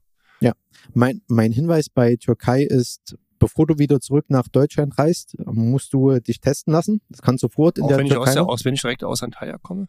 Mein, 0.93 1.21
mein 1.27 1.51
Hinweis 1.53 1.89
bei 1.89 2.15
Türkei 2.17 2.63
ist, 2.63 3.15
bevor 3.41 3.67
du 3.67 3.79
wieder 3.79 3.99
zurück 3.99 4.25
nach 4.29 4.47
Deutschland 4.47 4.97
reist, 4.97 5.35
musst 5.45 5.93
du 5.93 6.19
dich 6.19 6.39
testen 6.39 6.71
lassen. 6.71 7.01
Das 7.09 7.21
kannst 7.21 7.43
du 7.43 7.47
sofort 7.47 7.77
in 7.77 7.83
auch 7.83 7.87
der 7.89 7.97
wenn, 7.97 8.05
ich 8.05 8.15
aus 8.15 8.25
Türkei. 8.25 8.33
der, 8.35 8.47
aus, 8.47 8.63
wenn 8.63 8.73
ich 8.75 8.81
direkt 8.81 9.03
aus 9.03 9.23
Antalya 9.23 9.57
komme. 9.57 9.87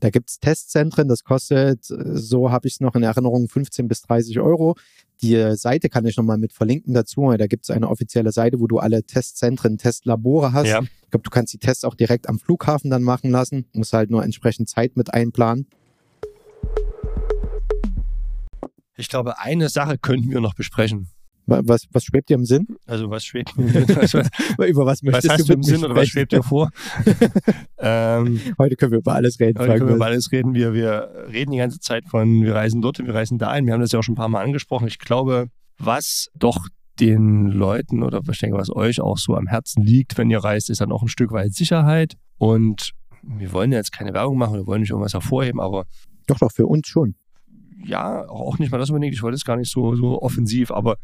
Da 0.00 0.10
gibt's 0.10 0.40
Testzentren, 0.40 1.06
das 1.06 1.22
kostet, 1.22 1.90
äh, 1.90 2.16
so 2.16 2.50
habe 2.50 2.66
ich 2.66 2.74
es 2.74 2.80
noch 2.80 2.94
in 2.94 3.02
Erinnerung, 3.02 3.48
15 3.48 3.86
bis 3.86 4.02
30 4.02 4.40
Euro. 4.40 4.74
Die 5.22 5.34
äh, 5.34 5.56
Seite 5.56 5.88
kann 5.88 6.04
ich 6.04 6.16
nochmal 6.16 6.38
mit 6.38 6.52
verlinken 6.52 6.94
dazu. 6.94 7.22
weil 7.22 7.38
Da 7.38 7.46
gibt's 7.46 7.70
eine 7.70 7.88
offizielle 7.88 8.32
Seite, 8.32 8.58
wo 8.60 8.66
du 8.66 8.78
alle 8.78 9.04
Testzentren, 9.04 9.78
Testlabore 9.78 10.52
hast. 10.52 10.66
Ja. 10.66 10.80
Ich 10.80 11.10
glaube, 11.10 11.22
du 11.22 11.30
kannst 11.30 11.52
die 11.52 11.58
Tests 11.58 11.84
auch 11.84 11.94
direkt 11.94 12.28
am 12.28 12.38
Flughafen 12.38 12.90
dann 12.90 13.02
machen 13.02 13.30
lassen. 13.30 13.66
Musst 13.72 13.92
halt 13.92 14.10
nur 14.10 14.24
entsprechend 14.24 14.68
Zeit 14.68 14.96
mit 14.96 15.14
einplanen. 15.14 15.68
Ich 18.96 19.08
glaube, 19.08 19.38
eine 19.38 19.68
Sache 19.68 19.98
könnten 19.98 20.30
wir 20.30 20.40
noch 20.40 20.54
besprechen. 20.54 21.13
Wa- 21.46 21.60
Was, 21.64 21.86
was 21.92 22.04
schwebt 22.04 22.28
dir 22.30 22.34
im 22.34 22.44
Sinn? 22.44 22.66
Also 22.86 23.10
was 23.10 23.24
schwebt 23.24 23.56
mir 23.56 23.64
im 23.74 23.86
Sinn? 23.86 23.96
Was, 23.96 24.14
was, 24.14 24.28
Über 24.68 24.86
was 24.86 24.98
was 24.98 25.02
möchtest 25.02 25.30
hast 25.30 25.48
du 25.48 25.52
im 25.54 25.62
Sinn 25.62 25.84
oder 25.84 25.94
was 25.94 26.08
schwebt 26.08 26.32
dir 26.32 26.42
vor? 26.42 26.70
ähm, 27.78 28.40
Heute 28.58 28.76
können 28.76 28.92
wir 28.92 28.98
über 28.98 29.14
alles 29.14 29.38
reden. 29.40 29.58
Heute 29.58 29.74
können 29.78 29.88
wir 29.88 29.96
über 29.96 30.06
alles 30.06 30.32
reden. 30.32 30.54
Wir, 30.54 30.72
wir 30.74 31.26
reden 31.30 31.52
die 31.52 31.58
ganze 31.58 31.80
Zeit 31.80 32.04
von, 32.08 32.42
wir 32.42 32.54
reisen 32.54 32.80
dort 32.82 33.00
und 33.00 33.06
wir 33.06 33.14
reisen 33.14 33.38
da 33.38 33.48
ein. 33.48 33.66
Wir 33.66 33.72
haben 33.72 33.80
das 33.80 33.92
ja 33.92 33.98
auch 33.98 34.02
schon 34.02 34.14
ein 34.14 34.16
paar 34.16 34.28
Mal 34.28 34.42
angesprochen. 34.42 34.86
Ich 34.88 34.98
glaube, 34.98 35.48
was 35.78 36.28
doch 36.34 36.68
den 37.00 37.48
Leuten 37.48 38.02
oder 38.02 38.20
ich 38.30 38.38
denke, 38.38 38.56
was 38.56 38.70
euch 38.74 39.00
auch 39.00 39.18
so 39.18 39.34
am 39.34 39.46
Herzen 39.48 39.82
liegt, 39.82 40.16
wenn 40.16 40.30
ihr 40.30 40.38
reist, 40.38 40.70
ist 40.70 40.80
dann 40.80 40.92
auch 40.92 41.02
ein 41.02 41.08
Stück 41.08 41.32
weit 41.32 41.52
Sicherheit. 41.52 42.14
Und 42.38 42.92
wir 43.22 43.52
wollen 43.52 43.72
ja 43.72 43.78
jetzt 43.78 43.92
keine 43.92 44.12
Werbung 44.14 44.38
machen, 44.38 44.54
wir 44.54 44.66
wollen 44.66 44.82
nicht 44.82 44.90
irgendwas 44.90 45.14
hervorheben, 45.14 45.60
aber 45.60 45.86
Doch, 46.26 46.38
doch, 46.38 46.52
für 46.52 46.66
uns 46.66 46.86
schon. 46.86 47.16
ja, 47.84 48.28
auch 48.28 48.58
nicht 48.58 48.70
mal 48.70 48.78
das 48.78 48.90
unbedingt. 48.90 49.14
Ich 49.14 49.22
wollte 49.22 49.34
es 49.34 49.44
gar 49.44 49.56
nicht 49.56 49.70
so, 49.72 49.94
so 49.96 50.22
offensiv, 50.22 50.70
aber 50.70 50.96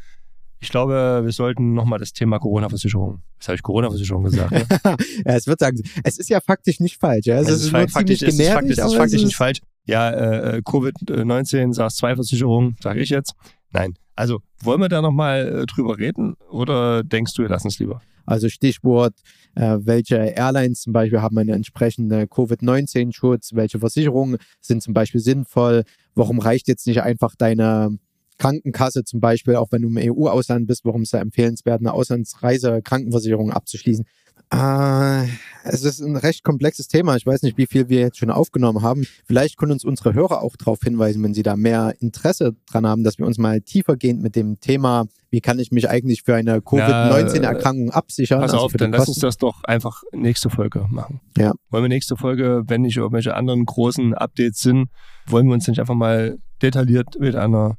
ich 0.61 0.69
glaube, 0.69 1.21
wir 1.23 1.31
sollten 1.31 1.73
nochmal 1.73 1.99
das 1.99 2.13
Thema 2.13 2.39
Corona-Versicherung. 2.39 3.21
Das 3.39 3.47
habe 3.49 3.55
ich 3.55 3.63
Corona-Versicherung 3.63 4.23
gesagt. 4.23 4.51
Ne? 4.51 4.65
ja, 4.83 4.95
es 5.35 5.47
wird 5.47 5.59
sagen, 5.59 5.81
es 6.03 6.17
ist 6.19 6.29
ja 6.29 6.39
faktisch 6.39 6.79
nicht 6.79 6.97
falsch. 6.97 7.25
Ja? 7.25 7.39
Es, 7.39 7.49
Es 7.49 7.63
ist, 7.63 7.71
nur 7.73 7.87
faktisch, 7.89 8.21
es 8.21 8.37
ist 8.39 8.47
faktisch, 8.49 8.77
es 8.77 8.85
ist 8.85 8.95
faktisch 8.95 9.21
nicht 9.21 9.31
ist- 9.31 9.35
falsch. 9.35 9.59
Ja, 9.85 10.11
äh, 10.11 10.57
äh, 10.57 10.61
Covid-19, 10.61 11.73
SARS-2-Versicherung, 11.73 12.75
sage 12.81 13.01
ich 13.01 13.09
jetzt. 13.09 13.33
Nein. 13.71 13.95
Also, 14.15 14.41
wollen 14.61 14.79
wir 14.79 14.89
da 14.89 15.01
nochmal 15.01 15.61
äh, 15.63 15.65
drüber 15.65 15.97
reden 15.97 16.35
oder 16.51 17.03
denkst 17.03 17.33
du, 17.33 17.41
wir 17.41 17.49
lassen 17.49 17.69
es 17.69 17.79
lieber? 17.79 18.01
Also 18.27 18.47
Stichwort, 18.49 19.15
äh, 19.55 19.77
welche 19.81 20.17
Airlines 20.17 20.81
zum 20.81 20.93
Beispiel 20.93 21.21
haben 21.21 21.37
einen 21.39 21.49
entsprechenden 21.49 22.29
Covid-19-Schutz, 22.29 23.55
welche 23.55 23.79
Versicherungen 23.79 24.37
sind 24.61 24.83
zum 24.83 24.93
Beispiel 24.93 25.19
sinnvoll, 25.21 25.83
warum 26.13 26.37
reicht 26.39 26.67
jetzt 26.67 26.85
nicht 26.85 27.01
einfach 27.01 27.33
deine 27.35 27.97
Krankenkasse 28.41 29.03
zum 29.03 29.19
Beispiel, 29.19 29.55
auch 29.55 29.71
wenn 29.71 29.83
du 29.83 29.89
im 29.89 29.97
EU-Ausland 29.97 30.65
bist, 30.65 30.83
warum 30.83 31.03
ist 31.03 31.13
da 31.13 31.19
empfehlenswert, 31.19 31.79
eine 31.79 31.93
Auslandsreise-Krankenversicherung 31.93 33.51
abzuschließen? 33.51 34.05
Äh, 34.51 35.27
es 35.63 35.83
ist 35.83 36.01
ein 36.01 36.15
recht 36.15 36.43
komplexes 36.43 36.87
Thema. 36.87 37.15
Ich 37.15 37.25
weiß 37.25 37.43
nicht, 37.43 37.57
wie 37.57 37.67
viel 37.67 37.87
wir 37.87 37.99
jetzt 37.99 38.17
schon 38.17 38.31
aufgenommen 38.31 38.81
haben. 38.81 39.05
Vielleicht 39.25 39.57
können 39.57 39.73
uns 39.73 39.85
unsere 39.85 40.15
Hörer 40.15 40.41
auch 40.41 40.55
darauf 40.57 40.79
hinweisen, 40.81 41.23
wenn 41.23 41.35
sie 41.35 41.43
da 41.43 41.55
mehr 41.55 41.93
Interesse 41.99 42.55
dran 42.69 42.87
haben, 42.87 43.03
dass 43.03 43.19
wir 43.19 43.27
uns 43.27 43.37
mal 43.37 43.61
tiefergehend 43.61 44.23
mit 44.23 44.35
dem 44.35 44.59
Thema, 44.59 45.05
wie 45.29 45.39
kann 45.39 45.59
ich 45.59 45.71
mich 45.71 45.87
eigentlich 45.87 46.23
für 46.23 46.33
eine 46.33 46.61
Covid-19-Erkrankung 46.61 47.91
absichern? 47.91 48.41
Pass 48.41 48.53
also 48.53 48.65
auf, 48.65 48.73
dann 48.73 48.91
lass 48.91 49.07
uns 49.07 49.19
das 49.19 49.37
doch 49.37 49.63
einfach 49.65 50.01
nächste 50.13 50.49
Folge 50.49 50.87
machen. 50.89 51.21
Ja. 51.37 51.53
Wollen 51.69 51.83
wir 51.83 51.89
nächste 51.89 52.17
Folge, 52.17 52.63
wenn 52.65 52.81
nicht 52.81 52.97
irgendwelche 52.97 53.35
anderen 53.35 53.65
großen 53.65 54.15
Updates 54.15 54.61
sind, 54.61 54.89
wollen 55.27 55.45
wir 55.45 55.53
uns 55.53 55.67
nicht 55.67 55.79
einfach 55.79 55.95
mal 55.95 56.39
detailliert 56.61 57.19
mit 57.19 57.35
einer 57.35 57.77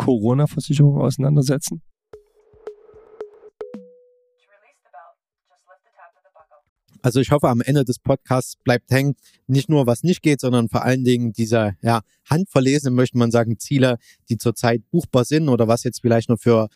Corona-Versicherung 0.00 0.98
auseinandersetzen? 0.98 1.82
Also 7.02 7.20
ich 7.20 7.30
hoffe, 7.30 7.48
am 7.48 7.60
Ende 7.60 7.84
des 7.84 7.98
Podcasts 7.98 8.56
bleibt 8.56 8.90
hängen, 8.90 9.14
nicht 9.46 9.68
nur 9.68 9.86
was 9.86 10.02
nicht 10.02 10.22
geht, 10.22 10.40
sondern 10.40 10.68
vor 10.68 10.84
allen 10.84 11.04
Dingen 11.04 11.32
diese 11.32 11.74
ja, 11.82 12.00
handverlesenen, 12.28 12.94
möchte 12.94 13.18
man 13.18 13.30
sagen, 13.30 13.58
Ziele, 13.58 13.96
die 14.28 14.36
zurzeit 14.36 14.82
buchbar 14.90 15.24
sind 15.24 15.48
oder 15.48 15.68
was 15.68 15.84
jetzt 15.84 16.00
vielleicht 16.00 16.28
noch 16.28 16.38
für 16.38 16.68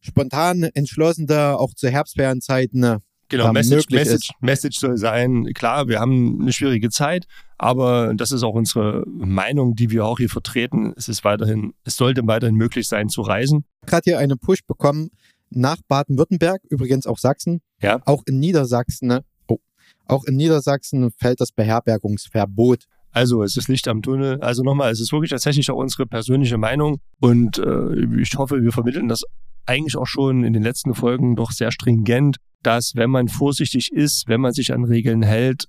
spontan 0.00 0.62
entschlossene, 0.62 1.58
auch 1.58 1.74
zu 1.74 1.88
Herbstferienzeiten 1.88 2.82
äh, 2.82 2.98
Genau, 3.30 3.44
Ja, 3.44 3.52
Message, 3.52 3.86
Message, 3.90 4.32
Message 4.40 4.78
soll 4.80 4.96
sein, 4.96 5.46
klar, 5.54 5.88
wir 5.88 6.00
haben 6.00 6.40
eine 6.40 6.52
schwierige 6.52 6.90
Zeit, 6.90 7.26
aber 7.58 8.12
das 8.14 8.32
ist 8.32 8.42
auch 8.42 8.54
unsere 8.54 9.04
Meinung, 9.06 9.76
die 9.76 9.90
wir 9.90 10.04
auch 10.04 10.18
hier 10.18 10.28
vertreten. 10.28 10.92
Es 10.96 11.08
ist 11.08 11.24
weiterhin, 11.24 11.72
es 11.84 11.96
sollte 11.96 12.26
weiterhin 12.26 12.56
möglich 12.56 12.88
sein 12.88 13.08
zu 13.08 13.22
reisen. 13.22 13.64
gerade 13.86 14.02
hier 14.04 14.18
eine 14.18 14.36
Push 14.36 14.66
bekommen 14.66 15.10
nach 15.48 15.78
Baden-Württemberg, 15.86 16.62
übrigens 16.70 17.06
auch 17.06 17.18
Sachsen. 17.18 17.60
Ja. 17.80 18.00
Auch 18.04 18.22
in 18.26 18.40
Niedersachsen, 18.40 19.08
ne? 19.08 19.24
oh, 19.46 19.58
auch 20.06 20.24
in 20.24 20.36
Niedersachsen 20.36 21.10
fällt 21.16 21.40
das 21.40 21.52
Beherbergungsverbot. 21.52 22.84
Also 23.12 23.42
es 23.42 23.56
ist 23.56 23.68
Licht 23.68 23.86
am 23.88 24.02
Tunnel. 24.02 24.40
Also 24.40 24.62
nochmal, 24.62 24.90
es 24.90 25.00
ist 25.00 25.12
wirklich 25.12 25.30
tatsächlich 25.30 25.70
auch 25.70 25.76
unsere 25.76 26.06
persönliche 26.06 26.58
Meinung 26.58 27.00
und 27.20 27.58
äh, 27.58 28.20
ich 28.20 28.36
hoffe, 28.36 28.62
wir 28.62 28.72
vermitteln 28.72 29.08
das 29.08 29.22
eigentlich 29.66 29.96
auch 29.96 30.06
schon 30.06 30.44
in 30.44 30.52
den 30.52 30.62
letzten 30.62 30.94
Folgen 30.94 31.36
doch 31.36 31.52
sehr 31.52 31.70
stringent, 31.70 32.36
dass 32.62 32.94
wenn 32.94 33.10
man 33.10 33.28
vorsichtig 33.28 33.92
ist, 33.92 34.28
wenn 34.28 34.40
man 34.40 34.52
sich 34.52 34.72
an 34.72 34.84
Regeln 34.84 35.22
hält, 35.22 35.68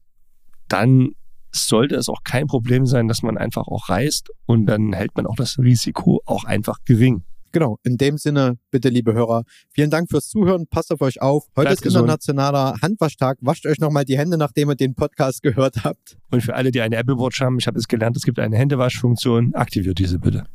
dann 0.67 1.11
sollte 1.51 1.95
es 1.95 2.09
auch 2.09 2.23
kein 2.23 2.47
Problem 2.47 2.85
sein, 2.85 3.07
dass 3.07 3.23
man 3.23 3.37
einfach 3.37 3.67
auch 3.67 3.89
reist 3.89 4.29
und 4.45 4.65
dann 4.65 4.93
hält 4.93 5.15
man 5.15 5.25
auch 5.25 5.35
das 5.35 5.57
Risiko 5.57 6.21
auch 6.25 6.45
einfach 6.45 6.77
gering. 6.85 7.23
Genau, 7.53 7.77
in 7.83 7.97
dem 7.97 8.17
Sinne, 8.17 8.57
bitte, 8.71 8.87
liebe 8.87 9.13
Hörer, 9.13 9.43
vielen 9.71 9.89
Dank 9.89 10.09
fürs 10.09 10.29
Zuhören, 10.29 10.67
passt 10.67 10.91
auf 10.93 11.01
euch 11.01 11.21
auf. 11.21 11.47
Heute 11.47 11.65
Bleibt 11.65 11.71
ist 11.73 11.81
gesund. 11.81 12.03
internationaler 12.03 12.75
Handwaschtag. 12.81 13.39
Wascht 13.41 13.65
euch 13.65 13.79
nochmal 13.79 14.05
die 14.05 14.17
Hände, 14.17 14.37
nachdem 14.37 14.69
ihr 14.69 14.75
den 14.75 14.95
Podcast 14.95 15.43
gehört 15.43 15.83
habt. 15.83 16.17
Und 16.31 16.41
für 16.41 16.55
alle, 16.55 16.71
die 16.71 16.79
eine 16.79 16.95
Apple 16.95 17.17
Watch 17.17 17.41
haben, 17.41 17.59
ich 17.59 17.67
habe 17.67 17.77
es 17.77 17.89
gelernt, 17.89 18.15
es 18.15 18.23
gibt 18.23 18.39
eine 18.39 18.55
Händewaschfunktion, 18.55 19.53
aktiviert 19.53 19.99
diese 19.99 20.17
bitte. 20.19 20.45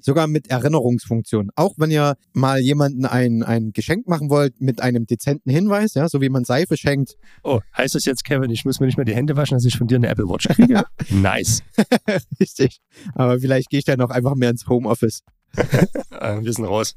Sogar 0.00 0.26
mit 0.26 0.50
Erinnerungsfunktion. 0.50 1.50
Auch 1.54 1.74
wenn 1.76 1.90
ihr 1.90 2.16
mal 2.32 2.60
jemanden 2.60 3.04
ein, 3.04 3.42
ein 3.42 3.72
Geschenk 3.72 4.06
machen 4.06 4.30
wollt 4.30 4.60
mit 4.60 4.82
einem 4.82 5.06
dezenten 5.06 5.50
Hinweis, 5.50 5.94
ja, 5.94 6.08
so 6.08 6.20
wie 6.20 6.28
man 6.28 6.44
Seife 6.44 6.76
schenkt. 6.76 7.16
Oh, 7.42 7.60
heißt 7.76 7.94
das 7.94 8.04
jetzt, 8.04 8.24
Kevin, 8.24 8.50
ich 8.50 8.64
muss 8.64 8.80
mir 8.80 8.86
nicht 8.86 8.96
mehr 8.96 9.04
die 9.04 9.14
Hände 9.14 9.36
waschen, 9.36 9.56
dass 9.56 9.64
ich 9.64 9.76
von 9.76 9.86
dir 9.86 9.96
eine 9.96 10.08
Apple 10.08 10.28
Watch 10.28 10.48
kriege? 10.48 10.84
nice. 11.10 11.62
Richtig. 12.40 12.80
Aber 13.14 13.38
vielleicht 13.40 13.70
gehe 13.70 13.78
ich 13.78 13.84
dann 13.84 14.00
auch 14.00 14.10
einfach 14.10 14.34
mehr 14.34 14.50
ins 14.50 14.66
Homeoffice. 14.68 15.22
Äh, 16.20 16.44
wir 16.44 16.52
sind 16.52 16.66
raus. 16.66 16.96